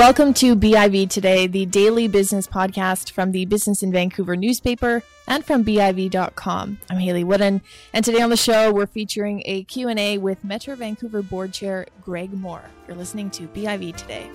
Welcome 0.00 0.32
to 0.32 0.56
BIV 0.56 1.10
Today, 1.10 1.46
the 1.46 1.66
daily 1.66 2.08
business 2.08 2.46
podcast 2.46 3.10
from 3.10 3.32
the 3.32 3.44
Business 3.44 3.82
in 3.82 3.92
Vancouver 3.92 4.34
newspaper 4.34 5.02
and 5.28 5.44
from 5.44 5.62
BIV.com. 5.62 6.78
I'm 6.88 6.96
Hayley 6.96 7.22
Woodin, 7.22 7.60
and 7.92 8.02
today 8.02 8.22
on 8.22 8.30
the 8.30 8.36
show 8.38 8.72
we're 8.72 8.86
featuring 8.86 9.42
a 9.44 9.64
Q&A 9.64 10.16
with 10.16 10.42
Metro 10.42 10.74
Vancouver 10.74 11.20
Board 11.20 11.52
Chair 11.52 11.86
Greg 12.00 12.32
Moore. 12.32 12.64
You're 12.88 12.96
listening 12.96 13.28
to 13.32 13.42
BIV 13.48 13.94
Today. 13.94 14.30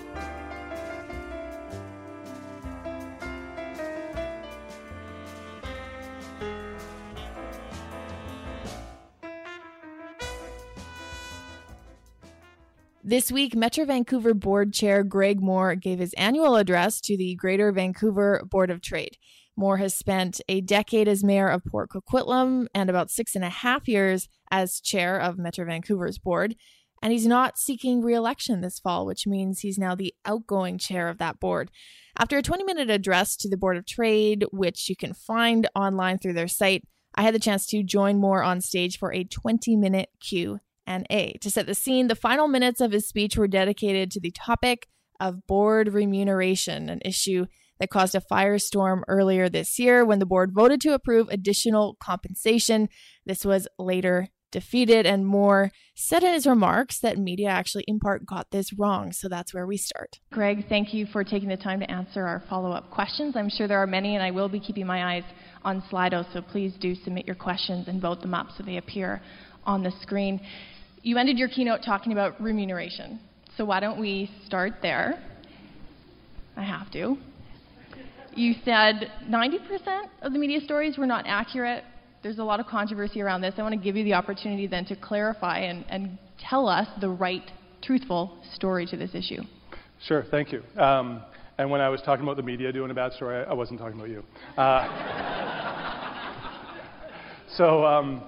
This 13.08 13.30
week, 13.30 13.54
Metro 13.54 13.84
Vancouver 13.84 14.34
Board 14.34 14.72
Chair 14.72 15.04
Greg 15.04 15.40
Moore 15.40 15.76
gave 15.76 16.00
his 16.00 16.12
annual 16.14 16.56
address 16.56 17.00
to 17.02 17.16
the 17.16 17.36
Greater 17.36 17.70
Vancouver 17.70 18.42
Board 18.50 18.68
of 18.68 18.80
Trade. 18.80 19.16
Moore 19.56 19.76
has 19.76 19.94
spent 19.94 20.40
a 20.48 20.60
decade 20.60 21.06
as 21.06 21.22
mayor 21.22 21.46
of 21.46 21.64
Port 21.64 21.90
Coquitlam 21.90 22.66
and 22.74 22.90
about 22.90 23.12
six 23.12 23.36
and 23.36 23.44
a 23.44 23.48
half 23.48 23.86
years 23.86 24.28
as 24.50 24.80
chair 24.80 25.20
of 25.20 25.38
Metro 25.38 25.64
Vancouver's 25.64 26.18
board. 26.18 26.56
And 27.00 27.12
he's 27.12 27.28
not 27.28 27.58
seeking 27.58 28.02
re 28.02 28.12
election 28.12 28.60
this 28.60 28.80
fall, 28.80 29.06
which 29.06 29.24
means 29.24 29.60
he's 29.60 29.78
now 29.78 29.94
the 29.94 30.12
outgoing 30.24 30.76
chair 30.76 31.06
of 31.06 31.18
that 31.18 31.38
board. 31.38 31.70
After 32.18 32.38
a 32.38 32.42
20 32.42 32.64
minute 32.64 32.90
address 32.90 33.36
to 33.36 33.48
the 33.48 33.56
Board 33.56 33.76
of 33.76 33.86
Trade, 33.86 34.46
which 34.50 34.88
you 34.88 34.96
can 34.96 35.14
find 35.14 35.68
online 35.76 36.18
through 36.18 36.32
their 36.32 36.48
site, 36.48 36.82
I 37.14 37.22
had 37.22 37.36
the 37.36 37.38
chance 37.38 37.66
to 37.66 37.84
join 37.84 38.18
Moore 38.18 38.42
on 38.42 38.60
stage 38.60 38.98
for 38.98 39.12
a 39.12 39.22
20 39.22 39.76
minute 39.76 40.08
Q 40.18 40.58
and 40.86 41.06
A. 41.10 41.36
To 41.40 41.50
set 41.50 41.66
the 41.66 41.74
scene, 41.74 42.08
the 42.08 42.14
final 42.14 42.48
minutes 42.48 42.80
of 42.80 42.92
his 42.92 43.08
speech 43.08 43.36
were 43.36 43.48
dedicated 43.48 44.10
to 44.12 44.20
the 44.20 44.30
topic 44.30 44.86
of 45.20 45.46
board 45.46 45.92
remuneration, 45.92 46.88
an 46.88 47.00
issue 47.04 47.46
that 47.80 47.90
caused 47.90 48.14
a 48.14 48.20
firestorm 48.20 49.02
earlier 49.08 49.48
this 49.48 49.78
year 49.78 50.04
when 50.04 50.18
the 50.18 50.26
board 50.26 50.52
voted 50.54 50.80
to 50.82 50.94
approve 50.94 51.28
additional 51.28 51.96
compensation. 52.00 52.88
This 53.24 53.44
was 53.44 53.68
later 53.78 54.28
defeated, 54.52 55.04
and 55.04 55.26
Moore 55.26 55.70
said 55.94 56.22
in 56.22 56.32
his 56.32 56.46
remarks 56.46 57.00
that 57.00 57.18
media 57.18 57.48
actually, 57.48 57.84
in 57.86 57.98
part, 57.98 58.24
got 58.24 58.50
this 58.50 58.72
wrong. 58.72 59.12
So 59.12 59.28
that's 59.28 59.52
where 59.52 59.66
we 59.66 59.76
start. 59.76 60.20
Greg, 60.32 60.66
thank 60.68 60.94
you 60.94 61.06
for 61.12 61.24
taking 61.24 61.48
the 61.48 61.56
time 61.56 61.80
to 61.80 61.90
answer 61.90 62.26
our 62.26 62.42
follow 62.48 62.72
up 62.72 62.90
questions. 62.90 63.36
I'm 63.36 63.50
sure 63.50 63.68
there 63.68 63.82
are 63.82 63.86
many, 63.86 64.14
and 64.14 64.22
I 64.22 64.30
will 64.30 64.48
be 64.48 64.60
keeping 64.60 64.86
my 64.86 65.16
eyes 65.16 65.24
on 65.64 65.82
Slido, 65.90 66.24
so 66.32 66.40
please 66.40 66.72
do 66.80 66.94
submit 66.94 67.26
your 67.26 67.36
questions 67.36 67.88
and 67.88 68.00
vote 68.00 68.22
them 68.22 68.34
up 68.34 68.46
so 68.56 68.62
they 68.62 68.76
appear 68.76 69.20
on 69.64 69.82
the 69.82 69.92
screen. 70.00 70.40
You 71.06 71.18
ended 71.18 71.38
your 71.38 71.46
keynote 71.46 71.82
talking 71.84 72.10
about 72.10 72.40
remuneration. 72.40 73.20
So 73.56 73.64
why 73.64 73.78
don't 73.78 74.00
we 74.00 74.28
start 74.44 74.78
there? 74.82 75.22
I 76.56 76.64
have 76.64 76.90
to. 76.94 77.16
You 78.34 78.54
said 78.64 79.12
90% 79.30 80.08
of 80.22 80.32
the 80.32 80.38
media 80.40 80.60
stories 80.60 80.98
were 80.98 81.06
not 81.06 81.24
accurate. 81.28 81.84
There's 82.24 82.38
a 82.38 82.42
lot 82.42 82.58
of 82.58 82.66
controversy 82.66 83.22
around 83.22 83.42
this. 83.42 83.54
I 83.56 83.62
want 83.62 83.72
to 83.72 83.80
give 83.80 83.94
you 83.94 84.02
the 84.02 84.14
opportunity 84.14 84.66
then 84.66 84.84
to 84.86 84.96
clarify 84.96 85.60
and, 85.60 85.84
and 85.88 86.18
tell 86.40 86.68
us 86.68 86.88
the 87.00 87.08
right, 87.08 87.52
truthful 87.82 88.36
story 88.54 88.84
to 88.86 88.96
this 88.96 89.14
issue. 89.14 89.42
Sure, 90.08 90.24
thank 90.28 90.50
you. 90.50 90.64
Um, 90.76 91.22
and 91.56 91.70
when 91.70 91.80
I 91.80 91.88
was 91.88 92.02
talking 92.04 92.24
about 92.24 92.36
the 92.36 92.42
media 92.42 92.72
doing 92.72 92.90
a 92.90 92.94
bad 92.94 93.12
story, 93.12 93.44
I, 93.44 93.54
wasn't 93.54 93.78
talking 93.78 93.96
about 93.96 94.10
you. 94.10 94.24
Uh, 94.58 94.88
so, 97.56 97.86
um, 97.86 98.24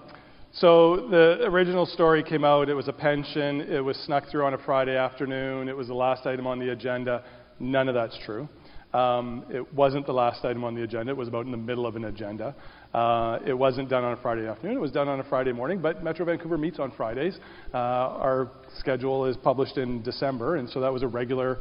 so 0.53 1.09
the 1.11 1.45
original 1.45 1.87
story 1.87 2.23
came 2.23 2.45
out. 2.45 2.69
It 2.69 2.75
was 2.75 2.89
a 2.89 2.93
pension. 2.93 3.61
It 3.61 3.85
was 3.85 3.97
snuck 3.99 4.29
through 4.31 4.45
on 4.45 4.55
a 4.55 4.59
Friday 4.59 4.97
afternoon. 4.97 5.69
It 5.69 5.77
was 5.77 5.89
the 5.89 5.95
last 5.95 6.27
item 6.27 6.47
on 6.47 6.59
the 6.59 6.71
agenda. 6.71 7.25
None 7.61 7.89
of 7.89 7.95
that's 7.95 8.19
true. 8.25 8.49
Um, 8.95 9.45
it 9.51 9.75
wasn't 9.75 10.07
the 10.07 10.13
last 10.13 10.45
item 10.47 10.65
on 10.65 10.75
the 10.75 10.83
agenda. 10.83 11.13
It 11.13 11.17
was 11.17 11.29
about 11.29 11.45
in 11.45 11.51
the 11.51 11.59
middle 11.59 11.87
of 11.87 11.97
an 11.97 12.07
agenda. 12.07 12.55
Uh, 12.95 13.39
it 13.47 13.53
wasn't 13.53 13.91
done 13.91 14.03
on 14.03 14.15
a 14.15 14.17
Friday 14.23 14.47
afternoon. 14.47 14.77
It 14.77 14.81
was 14.81 14.93
done 14.93 15.09
on 15.09 15.21
a 15.21 15.25
Friday 15.25 15.53
morning. 15.53 15.81
But 15.83 16.03
Metro 16.03 16.25
Vancouver 16.25 16.57
meets 16.57 16.79
on 16.79 16.93
Fridays. 16.93 17.39
Uh, 17.75 17.77
our 17.77 18.51
schedule 18.79 19.27
is 19.27 19.37
published 19.37 19.77
in 19.77 20.03
December, 20.03 20.57
and 20.57 20.69
so 20.71 20.81
that 20.81 20.93
was 20.93 21.03
a 21.03 21.07
regular 21.09 21.59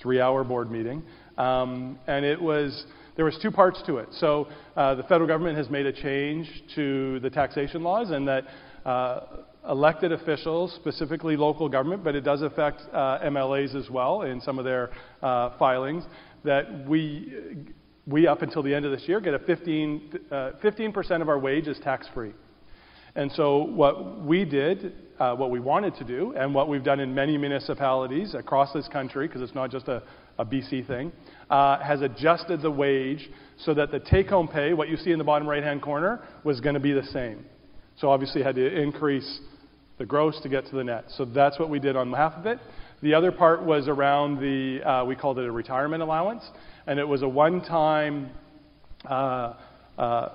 three-hour 0.00 0.44
board 0.44 0.70
meeting. 0.70 1.02
Um, 1.36 1.98
and 2.06 2.24
it 2.24 2.40
was 2.40 2.84
there 3.16 3.24
was 3.24 3.38
two 3.42 3.50
parts 3.50 3.82
to 3.86 3.98
it. 3.98 4.08
So 4.12 4.48
uh, 4.76 4.94
the 4.94 5.02
federal 5.04 5.26
government 5.26 5.56
has 5.58 5.68
made 5.70 5.86
a 5.86 5.92
change 5.92 6.48
to 6.74 7.20
the 7.20 7.30
taxation 7.30 7.82
laws, 7.82 8.10
and 8.10 8.26
that 8.28 8.44
uh, 8.84 9.20
elected 9.68 10.12
officials, 10.12 10.72
specifically 10.74 11.36
local 11.36 11.68
government, 11.68 12.02
but 12.02 12.14
it 12.14 12.22
does 12.22 12.42
affect 12.42 12.80
uh, 12.92 13.18
MLAs 13.24 13.74
as 13.74 13.90
well 13.90 14.22
in 14.22 14.40
some 14.40 14.58
of 14.58 14.64
their 14.64 14.90
uh, 15.22 15.56
filings, 15.58 16.04
that 16.44 16.86
we 16.88 17.32
we 18.04 18.26
up 18.26 18.42
until 18.42 18.64
the 18.64 18.74
end 18.74 18.84
of 18.84 18.90
this 18.90 19.06
year 19.06 19.20
get 19.20 19.32
a 19.32 19.38
15 19.38 20.18
15% 20.32 21.10
uh, 21.10 21.22
of 21.22 21.28
our 21.28 21.38
wage 21.38 21.68
is 21.68 21.78
tax 21.84 22.08
free. 22.12 22.32
And 23.14 23.30
so 23.32 23.64
what 23.64 24.20
we 24.20 24.44
did, 24.44 24.94
uh, 25.18 25.34
what 25.34 25.50
we 25.50 25.60
wanted 25.60 25.94
to 25.96 26.04
do, 26.04 26.34
and 26.36 26.54
what 26.54 26.68
we've 26.68 26.84
done 26.84 26.98
in 27.00 27.14
many 27.14 27.36
municipalities 27.36 28.34
across 28.34 28.72
this 28.72 28.88
country, 28.88 29.26
because 29.26 29.42
it's 29.42 29.54
not 29.54 29.70
just 29.70 29.88
a, 29.88 30.02
a 30.38 30.46
BC 30.46 30.86
thing, 30.86 31.12
uh, 31.50 31.78
has 31.80 32.00
adjusted 32.00 32.62
the 32.62 32.70
wage 32.70 33.28
so 33.58 33.74
that 33.74 33.90
the 33.90 34.00
take 34.00 34.28
home 34.28 34.48
pay, 34.48 34.72
what 34.72 34.88
you 34.88 34.96
see 34.96 35.12
in 35.12 35.18
the 35.18 35.24
bottom 35.24 35.46
right 35.46 35.62
hand 35.62 35.82
corner, 35.82 36.22
was 36.42 36.60
going 36.60 36.74
to 36.74 36.80
be 36.80 36.92
the 36.92 37.04
same. 37.04 37.44
So 37.98 38.10
obviously, 38.10 38.42
had 38.42 38.54
to 38.54 38.80
increase 38.80 39.40
the 39.98 40.06
gross 40.06 40.40
to 40.42 40.48
get 40.48 40.64
to 40.66 40.74
the 40.74 40.84
net. 40.84 41.04
So 41.16 41.26
that's 41.26 41.58
what 41.58 41.68
we 41.68 41.78
did 41.78 41.96
on 41.96 42.10
half 42.14 42.32
of 42.32 42.46
it. 42.46 42.58
The 43.02 43.12
other 43.12 43.30
part 43.30 43.62
was 43.62 43.88
around 43.88 44.40
the, 44.40 44.80
uh, 44.88 45.04
we 45.04 45.16
called 45.16 45.38
it 45.38 45.44
a 45.44 45.52
retirement 45.52 46.02
allowance, 46.02 46.42
and 46.86 46.98
it 46.98 47.06
was 47.06 47.22
a 47.22 47.28
one 47.28 47.60
time 47.60 48.30
uh, 49.04 49.54
uh, 49.98 50.28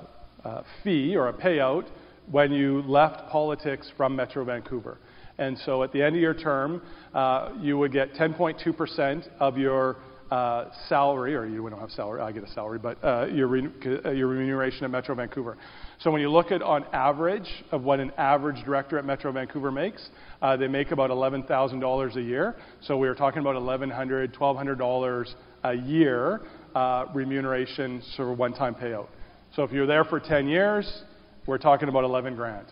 uh, 0.44 0.63
fee 0.83 1.15
or 1.15 1.29
a 1.29 1.33
payout 1.33 1.88
when 2.31 2.51
you 2.51 2.81
left 2.83 3.29
politics 3.29 3.89
from 3.95 4.15
Metro 4.15 4.43
Vancouver. 4.43 4.97
And 5.38 5.57
so 5.59 5.83
at 5.83 5.91
the 5.91 6.01
end 6.01 6.15
of 6.15 6.21
your 6.21 6.33
term, 6.33 6.81
uh, 7.13 7.51
you 7.59 7.77
would 7.77 7.91
get 7.91 8.13
10.2% 8.13 9.27
of 9.39 9.57
your 9.57 9.97
uh, 10.31 10.65
salary, 10.89 11.35
or 11.35 11.45
you 11.45 11.67
don't 11.69 11.79
have 11.79 11.91
salary, 11.91 12.19
I 12.21 12.31
get 12.31 12.43
a 12.43 12.51
salary, 12.51 12.79
but 12.79 13.01
uh, 13.03 13.27
your, 13.27 13.47
re- 13.47 13.69
uh, 14.05 14.11
your 14.11 14.27
remuneration 14.27 14.83
at 14.83 14.91
Metro 14.91 15.15
Vancouver. 15.15 15.57
So 15.99 16.11
when 16.11 16.21
you 16.21 16.29
look 16.29 16.51
at 16.51 16.61
on 16.61 16.83
average 16.91 17.49
of 17.71 17.83
what 17.83 17.99
an 17.99 18.11
average 18.17 18.63
director 18.65 18.97
at 18.97 19.05
Metro 19.05 19.31
Vancouver 19.31 19.71
makes, 19.71 20.09
uh, 20.41 20.57
they 20.57 20.67
make 20.67 20.91
about 20.91 21.11
$11,000 21.11 22.15
a 22.15 22.21
year. 22.21 22.55
So 22.81 22.97
we 22.97 23.07
are 23.07 23.15
talking 23.15 23.39
about 23.39 23.55
$1,100, 23.55 24.35
$1,200 24.35 25.33
a 25.63 25.73
year 25.73 26.41
uh, 26.75 27.05
remuneration, 27.13 28.01
sort 28.15 28.31
of 28.31 28.38
one-time 28.38 28.75
payout. 28.75 29.07
So 29.55 29.63
if 29.63 29.71
you're 29.71 29.88
there 29.88 30.03
for 30.03 30.19
10 30.19 30.47
years, 30.47 31.03
we're 31.47 31.57
talking 31.57 31.89
about 31.89 32.03
11 32.03 32.35
grand. 32.35 32.67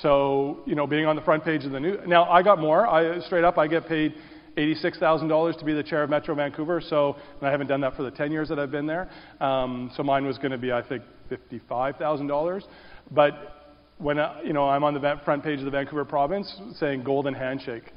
So, 0.00 0.60
you 0.66 0.74
know, 0.74 0.86
being 0.86 1.06
on 1.06 1.16
the 1.16 1.22
front 1.22 1.44
page 1.44 1.64
of 1.64 1.70
the 1.70 1.80
news. 1.80 2.00
Now, 2.06 2.24
I 2.24 2.42
got 2.42 2.58
more. 2.58 2.86
I, 2.86 3.20
straight 3.26 3.44
up, 3.44 3.58
I 3.58 3.66
get 3.66 3.86
paid 3.86 4.14
$86,000 4.56 5.58
to 5.58 5.64
be 5.64 5.74
the 5.74 5.82
chair 5.82 6.02
of 6.02 6.10
Metro 6.10 6.34
Vancouver. 6.34 6.80
So, 6.80 7.16
and 7.38 7.46
I 7.46 7.50
haven't 7.50 7.66
done 7.66 7.82
that 7.82 7.94
for 7.94 8.02
the 8.02 8.10
10 8.10 8.32
years 8.32 8.48
that 8.48 8.58
I've 8.58 8.70
been 8.70 8.86
there. 8.86 9.10
Um, 9.40 9.90
so 9.96 10.02
mine 10.02 10.24
was 10.24 10.38
going 10.38 10.52
to 10.52 10.58
be, 10.58 10.72
I 10.72 10.82
think, 10.82 11.02
$55,000. 11.30 12.62
But 13.10 13.62
when 13.98 14.18
I, 14.18 14.42
you 14.42 14.52
know 14.52 14.68
I'm 14.68 14.84
on 14.84 14.94
the 14.94 15.20
front 15.24 15.44
page 15.44 15.58
of 15.60 15.64
the 15.64 15.70
Vancouver 15.70 16.04
Province 16.04 16.52
saying 16.78 17.04
golden 17.04 17.34
handshake, 17.34 17.92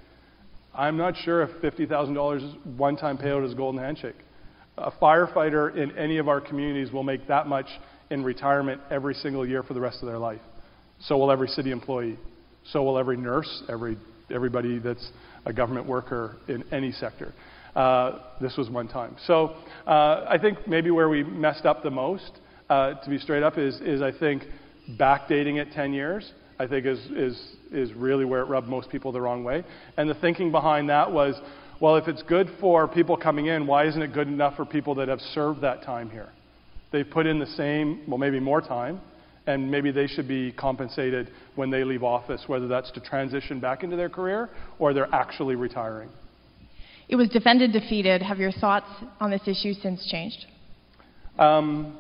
I'm 0.74 0.98
not 0.98 1.16
sure 1.24 1.42
if 1.42 1.50
$50,000 1.62 2.38
is 2.38 2.56
one-time 2.78 3.18
payout 3.18 3.46
is 3.46 3.54
golden 3.54 3.82
handshake. 3.82 4.16
A 4.78 4.92
firefighter 4.92 5.76
in 5.76 5.98
any 5.98 6.18
of 6.18 6.28
our 6.28 6.42
communities 6.42 6.92
will 6.92 7.04
make 7.04 7.28
that 7.28 7.48
much 7.48 7.68
in 8.10 8.24
retirement 8.24 8.82
every 8.90 9.14
single 9.16 9.46
year 9.48 9.64
for 9.64 9.74
the 9.74 9.82
rest 9.82 10.00
of 10.02 10.08
their 10.08 10.20
life. 10.20 10.42
So 11.02 11.18
will 11.18 11.32
every 11.32 11.48
city 11.48 11.72
employee. 11.72 12.18
So 12.72 12.84
will 12.84 12.98
every 12.98 13.18
nurse, 13.18 13.64
every 13.70 13.98
everybody 14.32 14.80
that's 14.80 15.12
a 15.46 15.54
government 15.54 15.88
worker 15.88 16.38
in 16.48 16.64
any 16.72 16.92
sector. 16.92 17.34
Uh, 17.76 18.20
this 18.40 18.56
was 18.58 18.70
one 18.70 18.88
time. 18.88 19.16
So 19.28 19.56
uh, 19.86 20.26
I 20.28 20.38
think 20.42 20.68
maybe 20.68 20.92
where 20.92 21.10
we 21.10 21.24
messed 21.24 21.66
up 21.66 21.84
the 21.84 21.92
most, 21.92 22.32
uh, 22.70 22.94
to 22.96 23.10
be 23.10 23.18
straight 23.18 23.44
up, 23.44 23.58
is, 23.58 23.76
is 23.82 24.02
I 24.02 24.12
think 24.18 24.44
backdating 24.98 25.58
it 25.58 25.72
10 25.74 25.94
years. 25.94 26.32
I 26.58 26.68
think 26.68 26.86
is, 26.86 27.00
is, 27.12 27.56
is 27.72 27.94
really 27.94 28.24
where 28.24 28.42
it 28.42 28.46
rubbed 28.46 28.68
most 28.68 28.90
people 28.90 29.12
the 29.12 29.20
wrong 29.20 29.44
way. 29.44 29.64
And 29.98 30.10
the 30.10 30.14
thinking 30.16 30.52
behind 30.52 30.90
that 30.90 31.12
was, 31.12 31.36
well, 31.82 31.98
if 31.98 32.08
it's 32.08 32.24
good 32.24 32.48
for 32.62 32.88
people 32.88 33.18
coming 33.18 33.48
in, 33.48 33.68
why 33.68 33.88
isn't 33.88 34.02
it 34.02 34.14
good 34.14 34.30
enough 34.30 34.56
for 34.56 34.66
people 34.66 34.96
that 34.96 35.10
have 35.10 35.20
served 35.20 35.62
that 35.62 35.84
time 35.84 36.10
here? 36.10 36.30
They've 36.92 37.10
put 37.10 37.26
in 37.26 37.40
the 37.40 37.48
same, 37.48 38.02
well, 38.08 38.18
maybe 38.18 38.40
more 38.40 38.62
time, 38.62 39.02
and 39.48 39.70
maybe 39.70 39.92
they 39.92 40.08
should 40.08 40.28
be 40.28 40.52
compensated 40.52 41.30
when 41.56 41.70
they 41.70 41.84
leave 41.84 42.04
office, 42.04 42.44
whether 42.48 42.68
that's 42.68 42.92
to 42.92 43.00
transition 43.00 43.60
back 43.60 43.84
into 43.84 43.96
their 43.96 44.10
career 44.10 44.50
or 44.80 44.94
they're 44.94 45.14
actually 45.14 45.56
retiring. 45.56 46.10
It 47.08 47.16
was 47.16 47.30
defended 47.30 47.72
defeated. 47.72 48.22
Have 48.22 48.40
your 48.40 48.52
thoughts 48.52 48.88
on 49.20 49.30
this 49.30 49.42
issue 49.48 49.74
since 49.74 50.08
changed? 50.10 50.46
Um, 51.38 51.98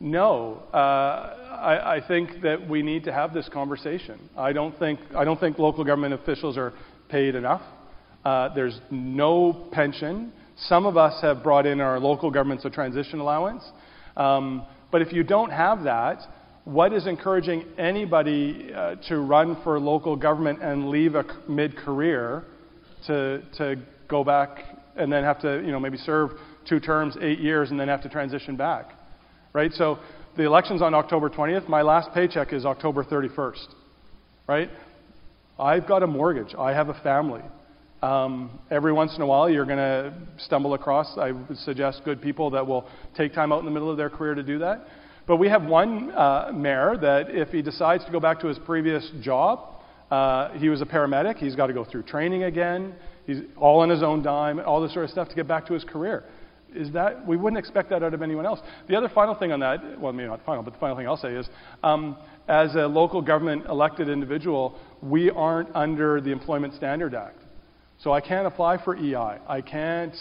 no. 0.00 0.62
Uh, 0.72 0.76
I, 0.76 1.96
I, 1.96 2.08
think 2.08 2.42
that 2.42 2.68
we 2.68 2.82
need 2.82 3.04
to 3.04 3.12
have 3.12 3.32
this 3.32 3.48
conversation. 3.48 4.18
I 4.36 4.52
don't 4.52 4.76
think, 4.78 4.98
I 5.14 5.24
don't 5.24 5.38
think 5.38 5.58
local 5.58 5.84
government 5.84 6.14
officials 6.14 6.56
are 6.58 6.72
paid 7.08 7.34
enough. 7.34 7.62
Uh, 8.24 8.52
there's 8.54 8.78
no 8.90 9.68
pension. 9.72 10.32
Some 10.56 10.86
of 10.86 10.96
us 10.96 11.20
have 11.22 11.42
brought 11.42 11.66
in 11.66 11.80
our 11.80 12.00
local 12.00 12.30
governments 12.30 12.64
a 12.64 12.70
transition 12.70 13.20
allowance. 13.20 13.62
Um, 14.16 14.64
but 14.90 15.02
if 15.02 15.12
you 15.12 15.22
don't 15.22 15.50
have 15.50 15.84
that, 15.84 16.20
what 16.64 16.92
is 16.92 17.06
encouraging 17.06 17.64
anybody 17.78 18.72
uh, 18.74 18.96
to 19.08 19.18
run 19.18 19.56
for 19.62 19.78
local 19.78 20.16
government 20.16 20.62
and 20.62 20.88
leave 20.88 21.14
a 21.14 21.24
mid 21.48 21.76
career 21.76 22.44
to, 23.06 23.42
to 23.58 23.76
go 24.08 24.24
back 24.24 24.64
and 24.96 25.12
then 25.12 25.22
have 25.22 25.40
to, 25.42 25.62
you 25.64 25.70
know, 25.70 25.78
maybe 25.78 25.98
serve 25.98 26.30
two 26.68 26.80
terms, 26.80 27.16
eight 27.20 27.38
years, 27.38 27.70
and 27.70 27.78
then 27.78 27.88
have 27.88 28.02
to 28.02 28.08
transition 28.08 28.56
back? 28.56 28.90
Right? 29.52 29.72
So 29.72 29.98
the 30.36 30.42
election's 30.42 30.82
on 30.82 30.94
October 30.94 31.30
20th. 31.30 31.68
My 31.68 31.82
last 31.82 32.10
paycheck 32.12 32.52
is 32.52 32.64
October 32.64 33.04
31st. 33.04 33.66
Right? 34.48 34.70
I've 35.58 35.86
got 35.86 36.02
a 36.02 36.06
mortgage. 36.06 36.54
I 36.58 36.72
have 36.72 36.88
a 36.88 37.00
family. 37.02 37.42
Um, 38.02 38.58
every 38.70 38.92
once 38.92 39.16
in 39.16 39.22
a 39.22 39.26
while, 39.26 39.48
you're 39.48 39.64
going 39.64 39.78
to 39.78 40.12
stumble 40.38 40.74
across, 40.74 41.16
I 41.16 41.32
would 41.32 41.58
suggest, 41.58 42.02
good 42.04 42.20
people 42.20 42.50
that 42.50 42.66
will 42.66 42.86
take 43.16 43.32
time 43.32 43.52
out 43.52 43.60
in 43.60 43.64
the 43.64 43.70
middle 43.70 43.90
of 43.90 43.96
their 43.96 44.10
career 44.10 44.34
to 44.34 44.42
do 44.42 44.58
that. 44.58 44.86
But 45.26 45.36
we 45.36 45.48
have 45.48 45.64
one 45.64 46.12
uh, 46.12 46.52
mayor 46.54 46.96
that 47.00 47.30
if 47.30 47.48
he 47.48 47.62
decides 47.62 48.04
to 48.04 48.12
go 48.12 48.20
back 48.20 48.40
to 48.40 48.46
his 48.46 48.58
previous 48.60 49.10
job, 49.22 49.82
uh, 50.10 50.50
he 50.50 50.68
was 50.68 50.82
a 50.82 50.86
paramedic, 50.86 51.38
he's 51.38 51.56
got 51.56 51.66
to 51.66 51.72
go 51.72 51.84
through 51.84 52.04
training 52.04 52.44
again, 52.44 52.94
he's 53.26 53.38
all 53.56 53.80
on 53.80 53.88
his 53.88 54.02
own 54.02 54.22
dime, 54.22 54.60
all 54.60 54.80
this 54.80 54.92
sort 54.92 55.04
of 55.04 55.10
stuff 55.10 55.28
to 55.28 55.34
get 55.34 55.48
back 55.48 55.66
to 55.66 55.74
his 55.74 55.82
career. 55.82 56.24
Is 56.74 56.92
that 56.92 57.26
we 57.26 57.36
wouldn't 57.36 57.58
expect 57.58 57.90
that 57.90 58.02
out 58.02 58.12
of 58.12 58.22
anyone 58.22 58.44
else? 58.44 58.60
The 58.88 58.96
other 58.96 59.08
final 59.08 59.34
thing 59.34 59.50
on 59.50 59.60
that, 59.60 59.98
well, 59.98 60.12
maybe 60.12 60.28
not 60.28 60.44
final, 60.44 60.62
but 60.62 60.74
the 60.74 60.78
final 60.78 60.96
thing 60.96 61.08
I'll 61.08 61.16
say 61.16 61.32
is, 61.32 61.48
um, 61.82 62.16
as 62.46 62.74
a 62.74 62.86
local 62.86 63.22
government 63.22 63.64
elected 63.66 64.08
individual, 64.08 64.78
we 65.02 65.30
aren't 65.30 65.74
under 65.74 66.20
the 66.20 66.30
Employment 66.30 66.74
Standard 66.74 67.14
Act. 67.14 67.38
So 67.98 68.12
I 68.12 68.20
can't 68.20 68.46
apply 68.46 68.82
for 68.84 68.96
EI. 68.96 69.40
I 69.48 69.60
can't. 69.60 70.14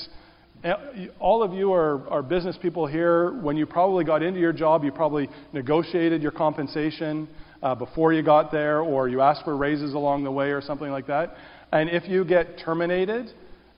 Eh, 0.64 1.08
all 1.20 1.44
of 1.44 1.54
you 1.54 1.74
are, 1.74 2.08
are 2.10 2.24
business 2.24 2.58
people 2.62 2.88
here. 2.88 3.32
When 3.42 3.58
you 3.58 3.66
probably 3.66 4.06
got 4.06 4.24
into 4.24 4.40
your 4.40 4.54
job, 4.54 4.84
you 4.84 4.92
probably 4.92 5.30
negotiated 5.54 6.22
your 6.22 6.32
compensation 6.32 7.28
uh, 7.62 7.76
before 7.76 8.14
you 8.14 8.24
got 8.24 8.52
there, 8.52 8.82
or 8.82 9.10
you 9.10 9.22
asked 9.22 9.44
for 9.44 9.58
raises 9.58 9.94
along 9.94 10.24
the 10.24 10.32
way, 10.32 10.52
or 10.52 10.62
something 10.62 10.90
like 10.90 11.08
that. 11.08 11.36
And 11.72 11.90
if 11.90 12.08
you 12.08 12.24
get 12.24 12.60
terminated, 12.64 13.28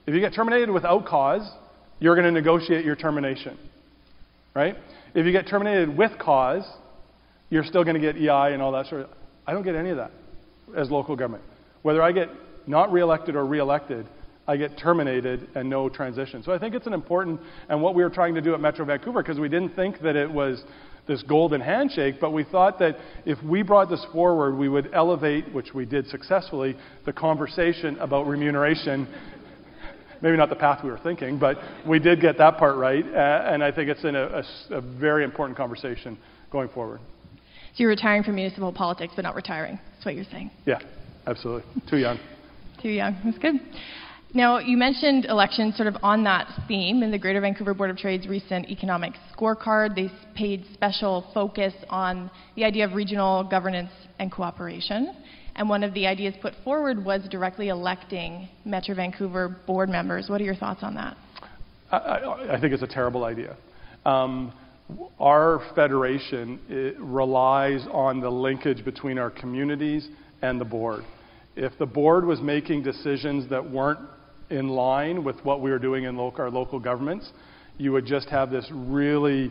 if 0.06 0.14
you 0.14 0.20
get 0.20 0.34
terminated 0.34 0.70
without 0.70 1.06
cause, 1.06 1.48
you're 1.98 2.14
going 2.14 2.26
to 2.26 2.32
negotiate 2.32 2.84
your 2.84 2.96
termination. 2.96 3.58
Right? 4.54 4.76
If 5.14 5.26
you 5.26 5.32
get 5.32 5.48
terminated 5.48 5.96
with 5.96 6.12
cause, 6.20 6.64
you're 7.50 7.64
still 7.64 7.82
going 7.82 8.00
to 8.00 8.00
get 8.00 8.16
EI 8.16 8.52
and 8.52 8.62
all 8.62 8.72
that 8.72 8.86
sort 8.86 9.02
of. 9.02 9.10
I 9.46 9.52
don't 9.52 9.64
get 9.64 9.74
any 9.74 9.90
of 9.90 9.96
that 9.96 10.12
as 10.76 10.90
local 10.90 11.16
government. 11.16 11.44
Whether 11.82 12.02
I 12.02 12.12
get 12.12 12.28
not 12.68 12.92
reelected 12.92 13.34
or 13.34 13.46
reelected, 13.46 14.06
I 14.46 14.56
get 14.56 14.78
terminated 14.78 15.46
and 15.54 15.68
no 15.68 15.88
transition. 15.90 16.42
So 16.42 16.52
I 16.52 16.58
think 16.58 16.74
it's 16.74 16.86
an 16.86 16.94
important, 16.94 17.40
and 17.68 17.82
what 17.82 17.94
we 17.94 18.02
were 18.02 18.10
trying 18.10 18.34
to 18.34 18.40
do 18.40 18.54
at 18.54 18.60
Metro 18.60 18.84
Vancouver, 18.84 19.22
because 19.22 19.38
we 19.38 19.48
didn't 19.48 19.76
think 19.76 20.00
that 20.00 20.16
it 20.16 20.30
was 20.30 20.62
this 21.06 21.22
golden 21.22 21.60
handshake, 21.60 22.16
but 22.20 22.32
we 22.32 22.44
thought 22.44 22.78
that 22.78 22.96
if 23.26 23.42
we 23.42 23.62
brought 23.62 23.90
this 23.90 24.04
forward, 24.12 24.56
we 24.56 24.68
would 24.68 24.90
elevate, 24.94 25.52
which 25.52 25.74
we 25.74 25.84
did 25.84 26.06
successfully, 26.08 26.76
the 27.04 27.12
conversation 27.12 27.98
about 27.98 28.26
remuneration. 28.26 29.06
Maybe 30.22 30.36
not 30.36 30.48
the 30.48 30.56
path 30.56 30.82
we 30.82 30.90
were 30.90 30.98
thinking, 30.98 31.38
but 31.38 31.58
we 31.86 31.98
did 31.98 32.20
get 32.20 32.38
that 32.38 32.56
part 32.56 32.76
right, 32.76 33.04
and 33.04 33.62
I 33.62 33.70
think 33.70 33.90
it's 33.90 34.04
in 34.04 34.16
a, 34.16 34.42
a, 34.70 34.76
a 34.76 34.80
very 34.80 35.24
important 35.24 35.56
conversation 35.56 36.18
going 36.50 36.68
forward. 36.70 37.00
So 37.74 37.82
you're 37.82 37.90
retiring 37.90 38.22
from 38.22 38.34
municipal 38.34 38.72
politics, 38.72 39.12
but 39.14 39.22
not 39.22 39.34
retiring. 39.34 39.78
That's 39.92 40.06
what 40.06 40.14
you're 40.14 40.24
saying. 40.24 40.50
Yeah, 40.66 40.80
absolutely. 41.26 41.64
Too 41.88 41.98
young. 41.98 42.18
Too 42.82 42.90
young. 42.90 43.16
That's 43.24 43.38
good. 43.38 43.54
Now, 44.34 44.58
you 44.58 44.76
mentioned 44.76 45.24
elections 45.24 45.76
sort 45.76 45.88
of 45.88 45.96
on 46.02 46.22
that 46.24 46.46
theme 46.68 47.02
in 47.02 47.10
the 47.10 47.18
Greater 47.18 47.40
Vancouver 47.40 47.72
Board 47.74 47.90
of 47.90 47.96
Trade's 47.96 48.28
recent 48.28 48.68
economic 48.68 49.14
scorecard. 49.32 49.94
They 49.94 50.10
paid 50.36 50.64
special 50.74 51.26
focus 51.32 51.72
on 51.88 52.30
the 52.54 52.64
idea 52.64 52.84
of 52.84 52.92
regional 52.92 53.42
governance 53.42 53.90
and 54.18 54.30
cooperation. 54.30 55.16
And 55.56 55.68
one 55.68 55.82
of 55.82 55.92
the 55.94 56.06
ideas 56.06 56.34
put 56.40 56.52
forward 56.62 57.02
was 57.04 57.22
directly 57.30 57.68
electing 57.68 58.48
Metro 58.64 58.94
Vancouver 58.94 59.56
board 59.66 59.88
members. 59.88 60.28
What 60.28 60.40
are 60.40 60.44
your 60.44 60.54
thoughts 60.54 60.82
on 60.82 60.94
that? 60.94 61.16
I, 61.90 61.96
I, 61.96 62.56
I 62.56 62.60
think 62.60 62.74
it's 62.74 62.82
a 62.82 62.86
terrible 62.86 63.24
idea. 63.24 63.56
Um, 64.04 64.52
our 65.18 65.62
federation 65.74 66.96
relies 67.00 67.84
on 67.90 68.20
the 68.20 68.30
linkage 68.30 68.84
between 68.84 69.18
our 69.18 69.30
communities 69.30 70.08
and 70.42 70.60
the 70.60 70.64
board 70.64 71.04
if 71.58 71.76
the 71.78 71.86
board 71.86 72.24
was 72.24 72.40
making 72.40 72.84
decisions 72.84 73.50
that 73.50 73.68
weren't 73.68 73.98
in 74.48 74.68
line 74.68 75.24
with 75.24 75.36
what 75.44 75.60
we 75.60 75.70
were 75.70 75.78
doing 75.78 76.04
in 76.04 76.16
local, 76.16 76.42
our 76.42 76.50
local 76.50 76.78
governments, 76.78 77.30
you 77.78 77.92
would 77.92 78.06
just 78.06 78.28
have 78.28 78.50
this 78.50 78.66
really 78.72 79.50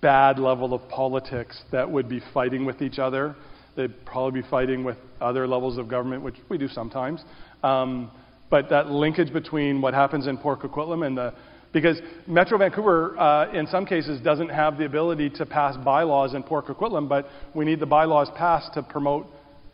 bad 0.00 0.38
level 0.38 0.72
of 0.72 0.88
politics 0.88 1.60
that 1.72 1.90
would 1.90 2.08
be 2.08 2.20
fighting 2.32 2.64
with 2.64 2.80
each 2.80 3.00
other. 3.00 3.34
They'd 3.76 4.06
probably 4.06 4.42
be 4.42 4.48
fighting 4.48 4.84
with 4.84 4.96
other 5.20 5.46
levels 5.48 5.76
of 5.76 5.88
government, 5.88 6.22
which 6.22 6.36
we 6.48 6.56
do 6.56 6.68
sometimes. 6.68 7.22
Um, 7.64 8.12
but 8.48 8.70
that 8.70 8.88
linkage 8.88 9.32
between 9.32 9.82
what 9.82 9.94
happens 9.94 10.28
in 10.28 10.38
Port 10.38 10.60
Coquitlam 10.60 11.04
and 11.04 11.18
the 11.18 11.34
because 11.70 12.00
Metro 12.26 12.56
Vancouver, 12.56 13.18
uh, 13.18 13.52
in 13.52 13.66
some 13.66 13.84
cases, 13.84 14.22
doesn't 14.22 14.48
have 14.48 14.78
the 14.78 14.86
ability 14.86 15.28
to 15.28 15.44
pass 15.44 15.76
bylaws 15.76 16.32
in 16.32 16.42
Port 16.42 16.66
Coquitlam, 16.66 17.08
but 17.10 17.26
we 17.54 17.66
need 17.66 17.78
the 17.78 17.86
bylaws 17.86 18.30
passed 18.38 18.72
to 18.72 18.82
promote 18.82 19.26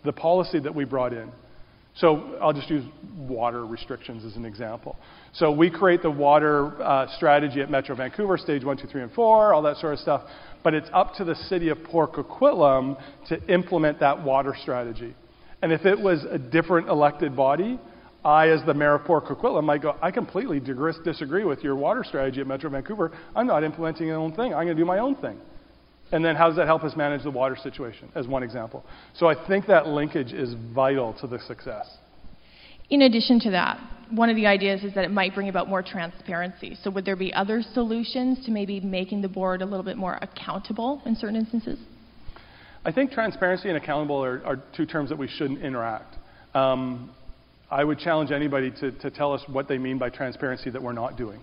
the 0.04 0.12
policy 0.12 0.58
that 0.60 0.74
we 0.74 0.84
brought 0.84 1.12
in. 1.12 1.30
So 1.96 2.36
I'll 2.42 2.52
just 2.52 2.68
use 2.70 2.84
water 3.16 3.64
restrictions 3.64 4.24
as 4.24 4.36
an 4.36 4.44
example. 4.44 4.96
So 5.32 5.52
we 5.52 5.70
create 5.70 6.02
the 6.02 6.10
water 6.10 6.82
uh, 6.82 7.06
strategy 7.16 7.60
at 7.60 7.70
Metro 7.70 7.94
Vancouver, 7.94 8.36
stage 8.36 8.64
one, 8.64 8.76
two, 8.76 8.88
three, 8.88 9.02
and 9.02 9.12
four, 9.12 9.54
all 9.54 9.62
that 9.62 9.76
sort 9.76 9.94
of 9.94 10.00
stuff. 10.00 10.22
But 10.64 10.74
it's 10.74 10.88
up 10.92 11.14
to 11.14 11.24
the 11.24 11.36
city 11.36 11.68
of 11.68 11.82
Port 11.84 12.12
Coquitlam 12.12 13.00
to 13.28 13.52
implement 13.52 14.00
that 14.00 14.24
water 14.24 14.56
strategy. 14.60 15.14
And 15.62 15.72
if 15.72 15.86
it 15.86 15.98
was 15.98 16.24
a 16.28 16.38
different 16.38 16.88
elected 16.88 17.36
body, 17.36 17.78
I, 18.24 18.48
as 18.48 18.60
the 18.66 18.74
mayor 18.74 18.94
of 18.94 19.04
Port 19.04 19.26
Coquitlam, 19.26 19.64
might 19.64 19.82
go, 19.82 19.96
I 20.02 20.10
completely 20.10 20.58
disagree 20.58 21.44
with 21.44 21.62
your 21.62 21.76
water 21.76 22.02
strategy 22.02 22.40
at 22.40 22.46
Metro 22.46 22.70
Vancouver. 22.70 23.12
I'm 23.36 23.46
not 23.46 23.62
implementing 23.62 24.08
my 24.08 24.14
own 24.14 24.32
thing. 24.34 24.52
I'm 24.52 24.64
going 24.64 24.76
to 24.76 24.82
do 24.82 24.84
my 24.84 24.98
own 24.98 25.14
thing. 25.16 25.38
And 26.14 26.24
then 26.24 26.36
how 26.36 26.46
does 26.46 26.56
that 26.58 26.66
help 26.66 26.84
us 26.84 26.96
manage 26.96 27.24
the 27.24 27.30
water 27.32 27.56
situation, 27.60 28.08
as 28.14 28.28
one 28.28 28.44
example? 28.44 28.84
So 29.14 29.26
I 29.26 29.34
think 29.48 29.66
that 29.66 29.88
linkage 29.88 30.32
is 30.32 30.54
vital 30.72 31.12
to 31.20 31.26
the 31.26 31.40
success. 31.40 31.98
In 32.88 33.02
addition 33.02 33.40
to 33.40 33.50
that, 33.50 33.80
one 34.10 34.30
of 34.30 34.36
the 34.36 34.46
ideas 34.46 34.84
is 34.84 34.94
that 34.94 35.04
it 35.04 35.10
might 35.10 35.34
bring 35.34 35.48
about 35.48 35.68
more 35.68 35.82
transparency. 35.82 36.78
So 36.80 36.90
would 36.92 37.04
there 37.04 37.16
be 37.16 37.34
other 37.34 37.62
solutions 37.72 38.46
to 38.46 38.52
maybe 38.52 38.78
making 38.78 39.22
the 39.22 39.28
board 39.28 39.60
a 39.60 39.66
little 39.66 39.82
bit 39.82 39.96
more 39.96 40.20
accountable 40.22 41.02
in 41.04 41.16
certain 41.16 41.34
instances? 41.34 41.80
I 42.84 42.92
think 42.92 43.10
transparency 43.10 43.68
and 43.68 43.76
accountable 43.76 44.24
are, 44.24 44.40
are 44.46 44.62
two 44.76 44.86
terms 44.86 45.08
that 45.08 45.18
we 45.18 45.26
shouldn't 45.26 45.62
interact. 45.62 46.16
Um, 46.54 47.10
I 47.72 47.82
would 47.82 47.98
challenge 47.98 48.30
anybody 48.30 48.70
to, 48.80 48.92
to 48.92 49.10
tell 49.10 49.32
us 49.32 49.42
what 49.48 49.66
they 49.66 49.78
mean 49.78 49.98
by 49.98 50.10
transparency 50.10 50.70
that 50.70 50.80
we're 50.80 50.92
not 50.92 51.16
doing. 51.16 51.40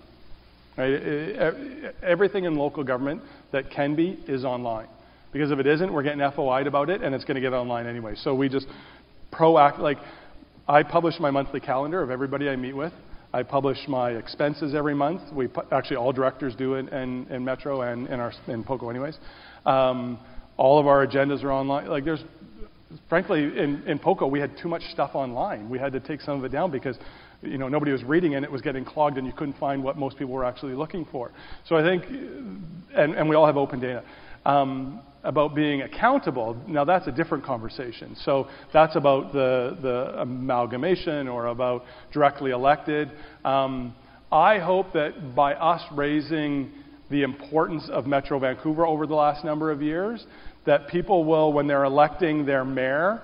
Right? 0.78 1.94
Everything 2.02 2.46
in 2.46 2.56
local 2.56 2.84
government 2.84 3.22
that 3.52 3.70
can 3.70 3.96
be 3.96 4.20
is 4.28 4.46
online. 4.46 4.88
Because 5.32 5.52
if 5.52 5.60
it 5.60 5.68
isn't, 5.68 5.92
we're 5.92 6.04
getting 6.04 6.20
FOI'd 6.32 6.68
about 6.68 6.90
it, 6.90 7.02
and 7.02 7.16
it's 7.16 7.24
going 7.24 7.36
to 7.36 7.42
get 7.42 7.54
online 7.54 7.88
anyway. 7.88 8.16
So 8.16 8.36
we 8.36 8.50
just 8.50 8.68
proact. 9.32 9.80
Like, 9.80 9.98
I 10.68 10.84
publish 10.84 11.16
my 11.20 11.32
monthly 11.32 11.60
calendar 11.60 12.02
of 12.02 12.10
everybody 12.10 12.50
I 12.50 12.56
meet 12.56 12.76
with. 12.76 12.94
I 13.34 13.44
publish 13.44 13.78
my 13.88 14.12
expenses 14.12 14.76
every 14.76 14.94
month. 14.94 15.22
We 15.34 15.48
actually 15.72 15.96
all 15.96 16.12
directors 16.12 16.54
do 16.56 16.74
it 16.74 16.90
in, 16.90 17.28
in 17.28 17.46
Metro 17.46 17.82
and 17.82 18.08
in 18.08 18.20
our 18.20 18.34
in 18.48 18.64
POCO, 18.64 18.90
anyways. 18.90 19.18
Um, 19.66 20.20
all 20.58 20.80
of 20.80 20.88
our 20.88 21.08
agendas 21.08 21.44
are 21.44 21.52
online. 21.52 21.88
Like, 21.88 22.04
there's 22.04 22.24
frankly 23.08 23.44
in, 23.44 23.84
in 23.88 24.00
POCO 24.00 24.28
we 24.28 24.40
had 24.42 24.58
too 24.62 24.68
much 24.68 24.82
stuff 24.92 25.12
online. 25.14 25.70
We 25.70 25.80
had 25.80 25.94
to 25.94 26.02
take 26.02 26.20
some 26.22 26.38
of 26.38 26.44
it 26.44 26.52
down 26.52 26.72
because 26.72 26.98
you 27.42 27.58
know, 27.58 27.68
nobody 27.68 27.92
was 27.92 28.04
reading 28.04 28.36
and 28.36 28.46
it 28.46 28.52
was 28.52 28.62
getting 28.62 28.86
clogged 28.86 29.18
and 29.18 29.26
you 29.26 29.34
couldn't 29.34 29.58
find 29.58 29.84
what 29.84 29.98
most 29.98 30.18
people 30.18 30.34
were 30.34 30.46
actually 30.46 30.74
looking 30.74 31.06
for. 31.12 31.32
So 31.68 31.76
I 31.76 31.82
think, 31.82 32.06
and, 32.96 33.16
and 33.16 33.30
we 33.30 33.36
all 33.36 33.46
have 33.46 33.58
open 33.58 33.80
data, 33.80 34.04
um, 34.46 35.02
about 35.24 35.54
being 35.54 35.84
accountable, 35.84 36.58
now 36.68 36.84
that's 36.84 37.08
a 37.08 37.12
different 37.12 37.44
conversation. 37.44 38.16
So 38.24 38.48
that's 38.74 38.96
about 38.96 39.34
the, 39.34 39.78
the 39.82 40.22
amalgamation 40.22 41.28
or 41.28 41.48
about 41.48 41.84
directly 42.12 42.52
elected. 42.52 43.12
Um, 43.46 43.96
I 44.32 44.58
hope 44.58 44.94
that 44.94 45.36
by 45.36 45.54
us 45.54 45.82
raising 45.92 46.72
the 47.10 47.24
importance 47.24 47.88
of 47.92 48.08
Metro 48.08 48.40
Vancouver 48.40 48.88
over 48.88 49.06
the 49.06 49.14
last 49.14 49.44
number 49.44 49.70
of 49.70 49.82
years, 49.82 50.26
that 50.66 50.88
people 50.88 51.24
will, 51.26 51.52
when 51.54 51.68
they're 51.68 51.84
electing 51.84 52.46
their 52.46 52.64
mayor, 52.64 53.22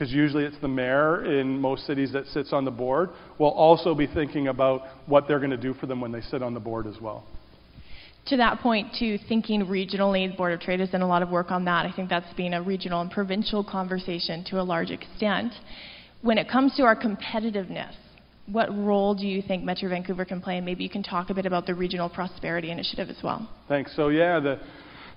because 0.00 0.14
usually 0.14 0.44
it's 0.44 0.56
the 0.62 0.68
mayor 0.68 1.26
in 1.26 1.60
most 1.60 1.86
cities 1.86 2.10
that 2.10 2.26
sits 2.28 2.54
on 2.54 2.64
the 2.64 2.70
board, 2.70 3.10
will 3.38 3.50
also 3.50 3.94
be 3.94 4.06
thinking 4.06 4.48
about 4.48 4.80
what 5.04 5.28
they're 5.28 5.38
going 5.38 5.50
to 5.50 5.58
do 5.58 5.74
for 5.74 5.84
them 5.84 6.00
when 6.00 6.10
they 6.10 6.22
sit 6.22 6.42
on 6.42 6.54
the 6.54 6.60
board 6.60 6.86
as 6.86 6.98
well. 7.02 7.26
To 8.28 8.38
that 8.38 8.60
point, 8.60 8.94
to 8.98 9.18
thinking 9.28 9.66
regionally, 9.66 10.30
the 10.30 10.36
Board 10.38 10.54
of 10.54 10.60
Trade 10.60 10.80
has 10.80 10.88
done 10.88 11.02
a 11.02 11.06
lot 11.06 11.20
of 11.20 11.28
work 11.28 11.50
on 11.50 11.66
that. 11.66 11.84
I 11.84 11.92
think 11.92 12.08
that's 12.08 12.32
been 12.32 12.54
a 12.54 12.62
regional 12.62 13.02
and 13.02 13.10
provincial 13.10 13.62
conversation 13.62 14.42
to 14.44 14.58
a 14.58 14.62
large 14.62 14.90
extent. 14.90 15.52
When 16.22 16.38
it 16.38 16.48
comes 16.48 16.74
to 16.76 16.84
our 16.84 16.96
competitiveness, 16.96 17.92
what 18.46 18.74
role 18.74 19.14
do 19.14 19.26
you 19.26 19.42
think 19.42 19.64
Metro 19.64 19.90
Vancouver 19.90 20.24
can 20.24 20.40
play? 20.40 20.56
And 20.56 20.64
maybe 20.64 20.82
you 20.82 20.90
can 20.90 21.02
talk 21.02 21.28
a 21.28 21.34
bit 21.34 21.44
about 21.44 21.66
the 21.66 21.74
Regional 21.74 22.08
Prosperity 22.08 22.70
Initiative 22.70 23.10
as 23.10 23.22
well. 23.22 23.50
Thanks. 23.68 23.94
So, 23.96 24.08
yeah, 24.08 24.40
the, 24.40 24.60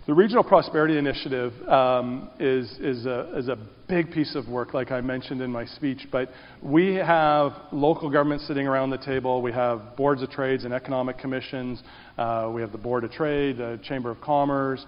the 0.06 0.14
Regional 0.14 0.44
Prosperity 0.44 0.98
Initiative 0.98 1.54
um, 1.70 2.30
is, 2.38 2.70
is, 2.82 3.06
a, 3.06 3.38
is 3.38 3.48
a 3.48 3.58
big 3.88 4.12
piece 4.12 4.36
of 4.36 4.50
work, 4.50 4.74
like 4.74 4.92
I 4.92 5.00
mentioned 5.00 5.42
in 5.42 5.50
my 5.50 5.66
speech. 5.66 6.08
But 6.12 6.30
we 6.62 6.96
have 6.96 7.54
local 7.72 8.10
governments 8.10 8.46
sitting 8.46 8.68
around 8.68 8.90
the 8.90 8.98
table. 8.98 9.42
We 9.42 9.54
have 9.54 9.96
boards 9.96 10.22
of 10.22 10.30
trades 10.30 10.66
and 10.66 10.74
economic 10.74 11.20
commissions. 11.20 11.82
Uh, 12.18 12.52
we 12.54 12.60
have 12.60 12.74
the 12.74 12.78
Board 12.78 13.06
of 13.06 13.12
Trade, 13.12 13.58
the 13.58 13.80
Chamber 13.82 14.12
of 14.12 14.20
Commerce, 14.20 14.86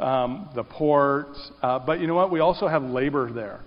um, 0.00 0.50
the 0.54 0.64
port. 0.64 1.28
Uh, 1.62 1.78
but 1.78 1.98
you 1.98 2.06
know 2.06 2.14
what? 2.14 2.30
We 2.30 2.40
also 2.40 2.68
have 2.68 2.82
labor 2.82 3.32
there, 3.32 3.60